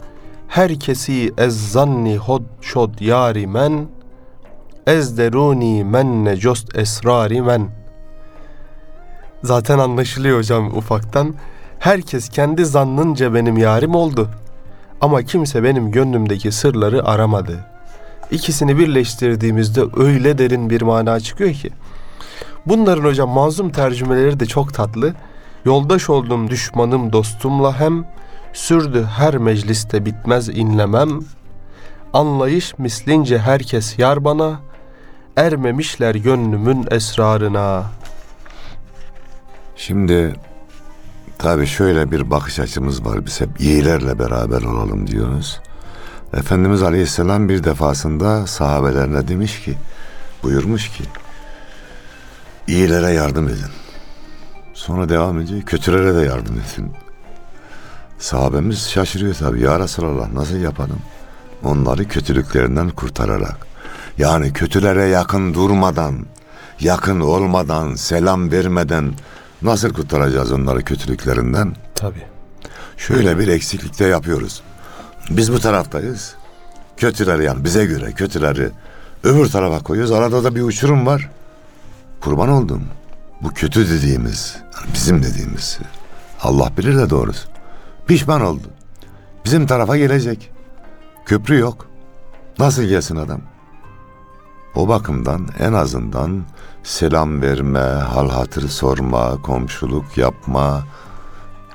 herkesi 0.48 1.32
ez 1.38 1.72
zanni 1.72 2.16
hod 2.16 2.42
şod 2.60 3.00
yari 3.00 3.46
men 3.46 3.86
ez 4.86 5.18
deruni 5.18 5.84
menne 5.84 6.36
cost 6.36 6.78
esrari 6.78 7.42
men 7.42 7.68
Zaten 9.42 9.78
anlaşılıyor 9.78 10.38
hocam 10.38 10.76
ufaktan. 10.76 11.34
Herkes 11.78 12.28
kendi 12.28 12.64
zannınca 12.64 13.34
benim 13.34 13.56
yarim 13.56 13.94
oldu. 13.94 14.28
Ama 15.00 15.22
kimse 15.22 15.62
benim 15.62 15.90
gönlümdeki 15.90 16.52
sırları 16.52 17.06
aramadı. 17.06 17.64
İkisini 18.30 18.78
birleştirdiğimizde 18.78 19.80
öyle 19.96 20.38
derin 20.38 20.70
bir 20.70 20.82
mana 20.82 21.20
çıkıyor 21.20 21.52
ki. 21.52 21.70
Bunların 22.66 23.04
hocam 23.04 23.28
manzum 23.28 23.70
tercümeleri 23.70 24.40
de 24.40 24.46
çok 24.46 24.74
tatlı. 24.74 25.14
Yoldaş 25.64 26.10
oldum 26.10 26.50
düşmanım 26.50 27.12
dostumla 27.12 27.80
hem 27.80 28.04
sürdü 28.58 29.04
her 29.16 29.38
mecliste 29.38 30.04
bitmez 30.04 30.48
inlemem. 30.48 31.20
Anlayış 32.12 32.78
mislince 32.78 33.38
herkes 33.38 33.98
yar 33.98 34.24
bana 34.24 34.60
ermemişler 35.36 36.14
gönlümün 36.14 36.86
esrarına. 36.90 37.84
Şimdi 39.76 40.34
tabii 41.38 41.66
şöyle 41.66 42.10
bir 42.10 42.30
bakış 42.30 42.60
açımız 42.60 43.04
var. 43.04 43.26
Biz 43.26 43.40
hep 43.40 43.60
iyilerle 43.60 44.18
beraber 44.18 44.62
olalım 44.62 45.06
diyoruz. 45.06 45.60
Efendimiz 46.34 46.82
Aleyhisselam 46.82 47.48
bir 47.48 47.64
defasında 47.64 48.46
sahabelerine 48.46 49.28
demiş 49.28 49.60
ki, 49.60 49.74
buyurmuş 50.42 50.88
ki, 50.88 51.04
iyilere 52.66 53.12
yardım 53.12 53.48
edin. 53.48 53.72
Sonra 54.74 55.08
devam 55.08 55.40
ediyor, 55.40 55.62
kötülere 55.62 56.14
de 56.14 56.26
yardım 56.26 56.54
edin. 56.54 56.92
Sahabemiz 58.18 58.90
şaşırıyor 58.90 59.34
tabii. 59.34 59.62
Ya 59.62 59.80
Resulallah 59.80 60.32
nasıl 60.32 60.56
yapalım? 60.56 60.98
Onları 61.64 62.08
kötülüklerinden 62.08 62.90
kurtararak. 62.90 63.66
Yani 64.18 64.52
kötülere 64.52 65.04
yakın 65.04 65.54
durmadan, 65.54 66.26
yakın 66.80 67.20
olmadan, 67.20 67.94
selam 67.94 68.52
vermeden 68.52 69.14
nasıl 69.62 69.92
kurtaracağız 69.92 70.52
onları 70.52 70.84
kötülüklerinden? 70.84 71.76
Tabii. 71.94 72.22
Şöyle 72.96 73.38
bir 73.38 73.48
eksiklikte 73.48 74.06
yapıyoruz. 74.06 74.62
Biz 75.30 75.52
bu 75.52 75.60
taraftayız. 75.60 76.34
Kötüleri 76.96 77.44
yani 77.44 77.64
bize 77.64 77.84
göre 77.84 78.12
kötüleri 78.12 78.70
öbür 79.24 79.46
tarafa 79.46 79.78
koyuyoruz. 79.78 80.12
Arada 80.12 80.44
da 80.44 80.54
bir 80.54 80.62
uçurum 80.62 81.06
var. 81.06 81.30
Kurban 82.20 82.48
oldum. 82.48 82.82
Bu 83.40 83.50
kötü 83.50 83.90
dediğimiz, 83.90 84.56
yani 84.76 84.94
bizim 84.94 85.22
dediğimiz. 85.22 85.78
Allah 86.42 86.72
bilir 86.78 86.98
de 86.98 87.10
doğrusu. 87.10 87.48
Pişman 88.08 88.40
oldu. 88.40 88.70
Bizim 89.44 89.66
tarafa 89.66 89.96
gelecek. 89.96 90.50
Köprü 91.26 91.58
yok. 91.58 91.86
Nasıl 92.58 92.82
gelsin 92.82 93.16
adam? 93.16 93.40
O 94.74 94.88
bakımdan 94.88 95.48
en 95.58 95.72
azından 95.72 96.44
selam 96.82 97.42
verme, 97.42 97.78
hal 97.78 98.30
hatır 98.30 98.68
sorma, 98.68 99.42
komşuluk 99.42 100.18
yapma, 100.18 100.84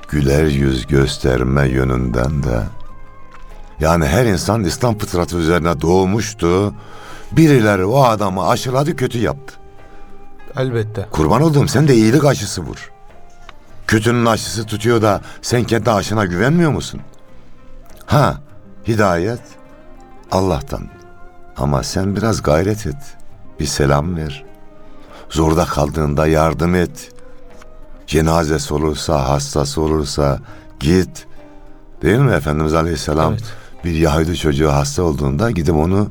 güler 0.10 0.46
yüz 0.46 0.88
gösterme 0.88 1.68
yönünden 1.68 2.44
de 2.44 2.64
yani 3.80 4.06
her 4.06 4.26
insan 4.26 4.64
İslam 4.64 4.98
fıtratı 4.98 5.38
üzerine 5.38 5.82
doğmuştu. 5.82 6.74
Birileri 7.32 7.86
o 7.86 8.04
adamı 8.04 8.48
aşıladı 8.48 8.96
kötü 8.96 9.18
yaptı. 9.18 9.56
Elbette. 10.58 11.08
Kurban 11.12 11.42
olduğum 11.42 11.68
sen 11.68 11.88
de 11.88 11.96
iyilik 11.96 12.26
aşısı 12.26 12.62
vur. 12.62 12.93
Kötünün 13.94 14.26
aşısı 14.26 14.66
tutuyor 14.66 15.02
da 15.02 15.22
sen 15.42 15.64
kendi 15.64 15.92
aşına 15.92 16.26
güvenmiyor 16.26 16.72
musun? 16.72 17.02
Ha 18.06 18.42
hidayet 18.88 19.42
Allah'tan. 20.32 20.90
Ama 21.58 21.84
sen 21.84 22.16
biraz 22.16 22.42
gayret 22.42 22.88
et. 22.88 23.18
Bir 23.60 23.66
selam 23.66 24.18
ver. 24.18 24.46
Zorda 25.30 25.66
kaldığında 25.66 26.28
yardım 26.28 26.76
et. 26.76 27.12
Cenazesi 28.08 28.74
olursa, 28.74 29.30
hastası 29.30 29.82
olursa 29.82 30.40
git. 30.80 31.28
Değil 32.02 32.20
mi 32.20 32.32
Efendimiz 32.32 32.74
Aleyhisselam? 32.74 33.34
Evet. 33.34 33.44
Bir 33.84 33.94
Yahudi 33.94 34.38
çocuğu 34.38 34.72
hasta 34.72 35.04
olduğunda 35.04 35.52
gidip 35.52 35.76
onu 35.76 36.10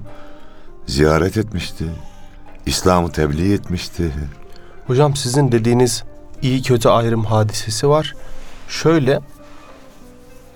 ziyaret 0.87 1.37
etmişti. 1.37 1.85
İslam'ı 2.67 3.13
tebliğ 3.13 3.53
etmişti. 3.53 4.13
Hocam 4.87 5.17
sizin 5.17 5.53
dediğiniz 5.53 6.05
iyi 6.43 6.63
kötü 6.63 6.89
ayrım 6.89 7.25
hadisesi 7.25 7.89
var. 7.89 8.15
Şöyle 8.69 9.21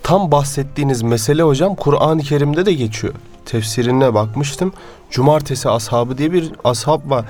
tam 0.02 0.30
bahsettiğiniz 0.30 1.02
mesele 1.02 1.42
hocam 1.42 1.74
Kur'an-ı 1.74 2.22
Kerim'de 2.22 2.66
de 2.66 2.72
geçiyor. 2.72 3.14
Tefsirine 3.46 4.14
bakmıştım. 4.14 4.72
Cumartesi 5.10 5.68
ashabı 5.70 6.18
diye 6.18 6.32
bir 6.32 6.52
ashab 6.64 7.10
var. 7.10 7.24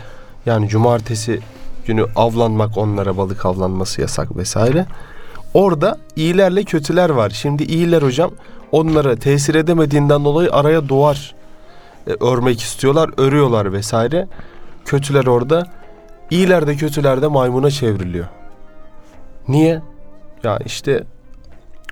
Yani 0.47 0.69
cumartesi 0.69 1.41
günü 1.87 2.07
avlanmak 2.17 2.79
onlara 2.79 3.17
balık 3.17 3.47
avlanması 3.47 4.01
yasak 4.01 4.37
vesaire. 4.37 4.87
Orada 5.55 5.99
iyilerle 6.17 6.65
kötüler 6.65 7.11
var. 7.11 7.31
Şimdi 7.31 7.63
iyiler 7.65 8.03
hocam 8.03 8.31
onlara 8.73 9.17
tesir 9.17 9.55
edemediğinden 9.55 10.25
dolayı 10.25 10.53
araya 10.53 10.89
duvar 10.89 11.35
e, 12.07 12.11
örmek 12.21 12.61
istiyorlar, 12.61 13.11
örüyorlar 13.17 13.73
vesaire. 13.73 14.29
Kötüler 14.85 15.27
orada 15.27 15.67
İyiler 16.31 16.67
de 16.67 16.77
kötüler 16.77 17.23
de 17.23 17.27
maymuna 17.27 17.71
çevriliyor. 17.71 18.27
Niye? 19.49 19.83
Ya 20.45 20.59
işte 20.65 21.05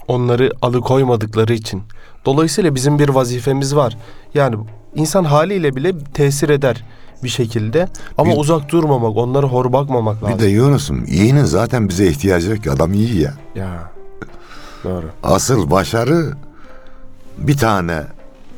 onları 0.09 0.51
alıkoymadıkları 0.63 1.53
için. 1.55 1.83
Dolayısıyla 2.25 2.75
bizim 2.75 2.99
bir 2.99 3.09
vazifemiz 3.09 3.77
var. 3.77 3.97
Yani 4.35 4.57
insan 4.95 5.25
haliyle 5.25 5.77
bile 5.77 5.99
tesir 6.05 6.49
eder 6.49 6.85
bir 7.23 7.29
şekilde. 7.29 7.89
Ama 8.19 8.33
Bir- 8.33 8.37
uzak 8.39 8.73
durmamak, 8.73 9.17
onlara 9.17 9.47
hor 9.47 9.73
bakmamak 9.73 10.23
lazım. 10.25 10.39
Bir 10.39 10.43
de 10.45 10.49
Yunus'um 10.49 11.05
iyinin 11.05 11.45
zaten 11.45 11.89
bize 11.89 12.07
ihtiyacı 12.07 12.51
yok 12.51 12.63
ki 12.63 12.71
adam 12.71 12.93
iyi 12.95 13.21
ya. 13.21 13.35
Ya 13.55 13.91
doğru. 14.85 15.07
Asıl 15.23 15.71
başarı 15.71 16.33
bir 17.39 17.57
tane 17.57 18.03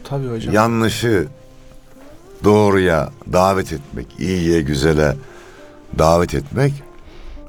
Tabii 0.05 0.29
hocam. 0.29 0.55
yanlışı 0.55 1.27
doğruya 2.45 3.11
davet 3.33 3.73
etmek, 3.73 4.07
iyiye, 4.19 4.61
güzele 4.63 5.17
davet 5.99 6.35
etmek. 6.35 6.73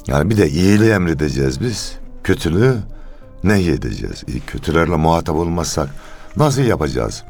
Yani 0.08 0.30
bir 0.30 0.38
de 0.38 0.50
iyiliği 0.50 0.92
emredeceğiz 0.92 1.62
biz. 1.62 1.98
Kötülüğü 2.24 2.78
nehyedeceğiz. 3.44 4.24
İyi, 4.28 4.40
Kötülerle 4.40 4.96
muhatap 4.96 5.36
olmazsak 5.36 5.90
nasıl 6.38 6.62
yapacağız? 6.62 7.24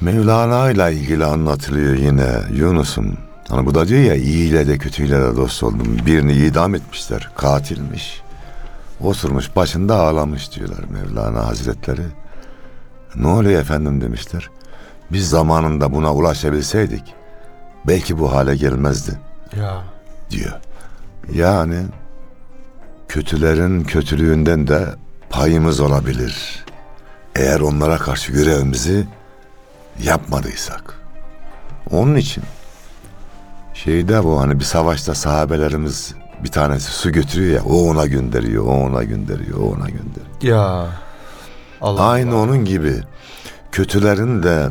Mevlana 0.00 0.70
ile 0.70 0.92
ilgili 0.92 1.24
anlatılıyor 1.24 1.94
yine 1.96 2.28
Yunus'um. 2.52 3.18
Hani 3.48 3.66
bu 3.66 3.74
da 3.74 3.88
diyor 3.88 4.00
ya 4.00 4.14
iyiyle 4.14 4.66
de 4.66 4.78
kötüyle 4.78 5.20
de 5.20 5.36
dost 5.36 5.62
oldum. 5.62 5.98
Birini 6.06 6.32
idam 6.32 6.74
etmişler. 6.74 7.30
Katilmiş. 7.36 8.22
Oturmuş 9.00 9.56
başında 9.56 9.96
ağlamış 9.96 10.52
diyorlar 10.52 10.84
Mevlana 10.90 11.46
Hazretleri. 11.46 12.02
Ne 13.16 13.28
oluyor 13.28 13.60
efendim 13.60 14.00
demişler. 14.00 14.50
Biz 15.12 15.28
zamanında 15.30 15.92
buna 15.92 16.14
ulaşabilseydik 16.14 17.14
belki 17.86 18.18
bu 18.18 18.32
hale 18.32 18.56
gelmezdi 18.56 19.18
Ya 19.56 19.82
diyor. 20.30 20.52
Yani 21.32 21.76
kötülerin 23.08 23.84
kötülüğünden 23.84 24.66
de 24.66 24.86
payımız 25.30 25.80
olabilir. 25.80 26.64
Eğer 27.34 27.60
onlara 27.60 27.98
karşı 27.98 28.32
görevimizi 28.32 29.06
yapmadıysak. 30.02 30.94
Onun 31.90 32.16
için 32.16 32.44
şeyde 33.74 34.24
bu 34.24 34.40
hani 34.40 34.58
bir 34.60 34.64
savaşta 34.64 35.14
sahabelerimiz 35.14 36.14
bir 36.44 36.48
tanesi 36.48 36.90
su 36.90 37.12
götürüyor 37.12 37.54
ya 37.54 37.64
o 37.64 37.90
ona 37.90 38.06
gönderiyor, 38.06 38.64
o 38.66 38.70
ona 38.70 39.02
gönderiyor, 39.04 39.58
o 39.58 39.62
ona 39.62 39.88
gönderiyor. 39.90 40.42
ya 40.42 40.86
Allah 41.80 42.06
Aynı 42.08 42.30
Allah. 42.34 42.40
onun 42.42 42.64
gibi 42.64 42.94
kötülerin 43.72 44.42
de 44.42 44.68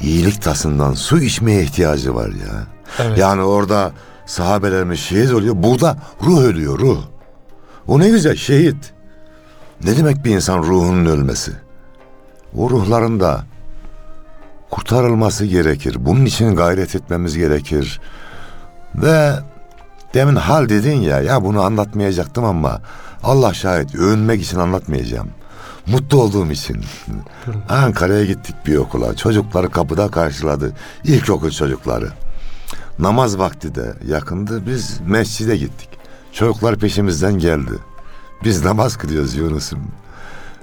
iyilik 0.00 0.42
tasından 0.42 0.94
su 0.94 1.18
içmeye 1.20 1.62
ihtiyacı 1.62 2.14
var 2.14 2.28
ya. 2.28 2.62
Evet. 2.98 3.18
Yani 3.18 3.42
orada 3.42 3.92
sahabelerimiz 4.26 5.00
şehit 5.00 5.32
oluyor. 5.32 5.54
Burada 5.58 5.98
ruh 6.24 6.40
ölüyor 6.40 6.78
ruh. 6.78 7.02
O 7.86 8.00
ne 8.00 8.08
güzel 8.08 8.36
şehit. 8.36 8.92
Ne 9.84 9.96
demek 9.96 10.24
bir 10.24 10.30
insan 10.30 10.58
ruhunun 10.58 11.06
ölmesi? 11.06 11.52
O 12.56 12.70
ruhların 12.70 13.20
da 13.20 13.44
kurtarılması 14.70 15.46
gerekir. 15.46 15.96
Bunun 16.00 16.24
için 16.24 16.56
gayret 16.56 16.94
etmemiz 16.94 17.36
gerekir. 17.36 18.00
Ve 18.94 19.32
demin 20.14 20.36
hal 20.36 20.68
dedin 20.68 21.00
ya, 21.00 21.20
ya 21.20 21.44
bunu 21.44 21.62
anlatmayacaktım 21.62 22.44
ama 22.44 22.80
Allah 23.22 23.54
şahit 23.54 23.94
övünmek 23.94 24.42
için 24.42 24.58
anlatmayacağım. 24.58 25.28
Mutlu 25.86 26.22
olduğum 26.22 26.50
için. 26.50 26.84
Ankara'ya 27.68 28.24
gittik 28.24 28.56
bir 28.66 28.76
okula. 28.76 29.16
Çocukları 29.16 29.70
kapıda 29.70 30.08
karşıladı. 30.08 30.72
İlkokul 31.04 31.50
çocukları. 31.50 32.08
Namaz 32.98 33.38
vakti 33.38 33.74
de 33.74 33.94
yakındı. 34.08 34.66
Biz 34.66 35.00
mescide 35.06 35.56
gittik. 35.56 35.88
Çocuklar 36.32 36.76
peşimizden 36.76 37.38
geldi. 37.38 37.72
Biz 38.44 38.64
namaz 38.64 38.96
kılıyoruz 38.96 39.34
Yunus'um. 39.34 39.78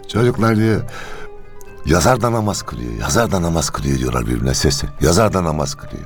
Çocuklar 0.07 0.55
diyor 0.55 0.81
yazar 1.85 2.21
da 2.21 2.31
namaz 2.31 2.61
kılıyor. 2.61 2.91
Yazar 3.01 3.31
da 3.31 3.41
namaz 3.41 3.69
kılıyor 3.69 3.99
diyorlar 3.99 4.27
birbirine 4.27 4.53
sesi. 4.53 4.87
Yazar 5.01 5.33
da 5.33 5.43
namaz 5.43 5.75
kılıyor. 5.75 6.05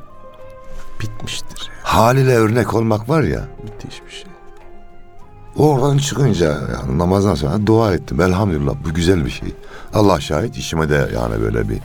Bitmiştir. 1.02 1.70
Haliyle 1.84 2.36
örnek 2.36 2.74
olmak 2.74 3.10
var 3.10 3.24
ya. 3.24 3.48
Müthiş 3.64 4.06
bir 4.06 4.12
şey. 4.12 4.32
Oradan 5.56 5.98
çıkınca 5.98 6.46
yani 6.46 6.98
namazdan 6.98 7.36
sonra 7.36 7.68
dua 7.68 7.94
ettim. 7.94 8.22
Elhamdülillah 8.22 8.74
bu 8.86 8.94
güzel 8.94 9.26
bir 9.26 9.30
şey. 9.30 9.56
Allah 9.94 10.20
şahit 10.22 10.58
işime 10.58 10.90
de 10.90 11.10
yani 11.16 11.42
böyle 11.42 11.70
bir 11.70 11.80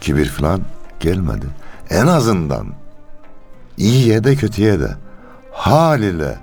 kibir 0.00 0.26
falan 0.26 0.60
gelmedi. 1.00 1.46
En 1.90 2.06
azından 2.06 2.66
iyiye 3.80 4.24
de 4.24 4.36
kötüye 4.36 4.80
de 4.80 4.90
hal 5.52 6.02
ile 6.02 6.38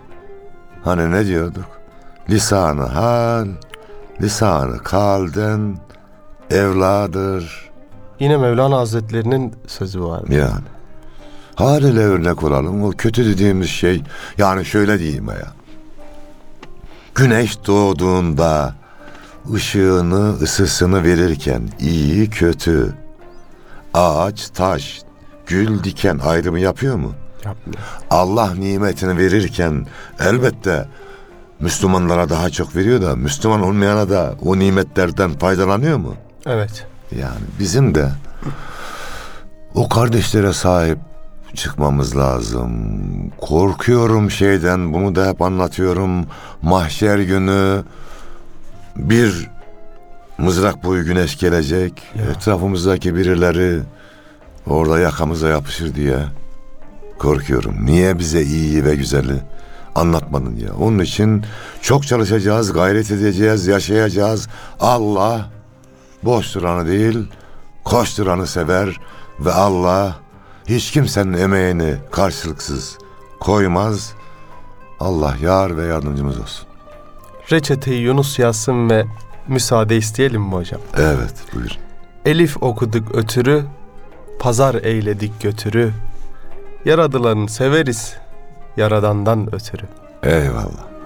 hani 0.83 1.11
ne 1.11 1.25
diyorduk? 1.25 1.65
Lisanı 2.29 2.83
hal, 2.85 3.47
lisanı 4.21 4.77
kalden 4.77 5.77
evladır 6.51 7.67
Yine 8.19 8.37
Mevlana 8.37 8.77
Hazretlerinin 8.77 9.53
sözü 9.67 10.01
vardı. 10.01 10.33
yani. 10.33 10.65
Hal 11.55 11.81
ile 11.83 11.99
örnek 11.99 12.43
olalım. 12.43 12.83
O 12.83 12.91
kötü 12.91 13.25
dediğimiz 13.25 13.69
şey 13.69 14.03
yani 14.37 14.65
şöyle 14.65 14.99
diyeyim 14.99 15.27
ya. 15.27 15.47
Güneş 17.15 17.65
doğduğunda 17.67 18.75
ışığını, 19.53 20.33
ısısını 20.33 21.03
verirken 21.03 21.61
iyi, 21.79 22.29
kötü, 22.29 22.93
ağaç, 23.93 24.49
taş, 24.49 25.01
gül, 25.47 25.83
diken 25.83 26.19
ayrımı 26.19 26.59
yapıyor 26.59 26.95
mu? 26.95 27.13
Allah 28.09 28.53
nimetini 28.53 29.17
verirken 29.17 29.87
elbette 30.19 30.87
Müslümanlara 31.59 32.29
daha 32.29 32.49
çok 32.49 32.75
veriyor 32.75 33.01
da 33.01 33.15
Müslüman 33.15 33.61
olmayana 33.61 34.09
da 34.09 34.35
o 34.41 34.59
nimetlerden 34.59 35.33
faydalanıyor 35.33 35.97
mu? 35.97 36.15
Evet. 36.45 36.87
Yani 37.19 37.41
bizim 37.59 37.95
de 37.95 38.09
o 39.75 39.89
kardeşlere 39.89 40.53
sahip 40.53 40.99
çıkmamız 41.55 42.17
lazım. 42.17 42.71
Korkuyorum 43.37 44.31
şeyden 44.31 44.93
bunu 44.93 45.15
da 45.15 45.29
hep 45.29 45.41
anlatıyorum. 45.41 46.25
Mahşer 46.61 47.19
günü 47.19 47.83
bir 48.95 49.49
mızrak 50.37 50.83
boyu 50.83 51.05
güneş 51.05 51.37
gelecek. 51.37 52.03
Ya. 52.15 52.31
Etrafımızdaki 52.31 53.15
birileri 53.15 53.81
orada 54.67 54.99
yakamıza 54.99 55.49
yapışır 55.49 55.95
diye 55.95 56.17
korkuyorum. 57.19 57.85
Niye 57.85 58.19
bize 58.19 58.41
iyiyi 58.41 58.85
ve 58.85 58.95
güzeli 58.95 59.41
anlatmadın 59.95 60.55
ya? 60.55 60.73
Onun 60.79 60.99
için 60.99 61.43
çok 61.81 62.07
çalışacağız, 62.07 62.73
gayret 62.73 63.11
edeceğiz, 63.11 63.67
yaşayacağız. 63.67 64.47
Allah 64.79 65.49
boş 66.23 66.55
duranı 66.55 66.87
değil, 66.87 67.27
koşturanı 67.83 68.47
sever 68.47 68.99
ve 69.39 69.51
Allah 69.51 70.19
hiç 70.65 70.91
kimsenin 70.91 71.33
emeğini 71.33 71.95
karşılıksız 72.11 72.97
koymaz. 73.39 74.13
Allah 74.99 75.35
yar 75.41 75.77
ve 75.77 75.85
yardımcımız 75.85 76.39
olsun. 76.39 76.67
Reçeteyi 77.51 78.01
Yunus 78.01 78.39
yazsın 78.39 78.89
ve 78.89 79.05
müsaade 79.47 79.97
isteyelim 79.97 80.41
mi 80.41 80.53
hocam? 80.53 80.81
Evet, 80.97 81.33
buyur. 81.53 81.71
Elif 82.25 82.63
okuduk 82.63 83.15
ötürü, 83.15 83.65
pazar 84.39 84.75
eyledik 84.75 85.41
götürü. 85.41 85.93
Yaradılanı 86.85 87.49
severiz, 87.49 88.17
yaradandan 88.77 89.55
ötürü. 89.55 89.83
Eyvallah. 90.23 90.96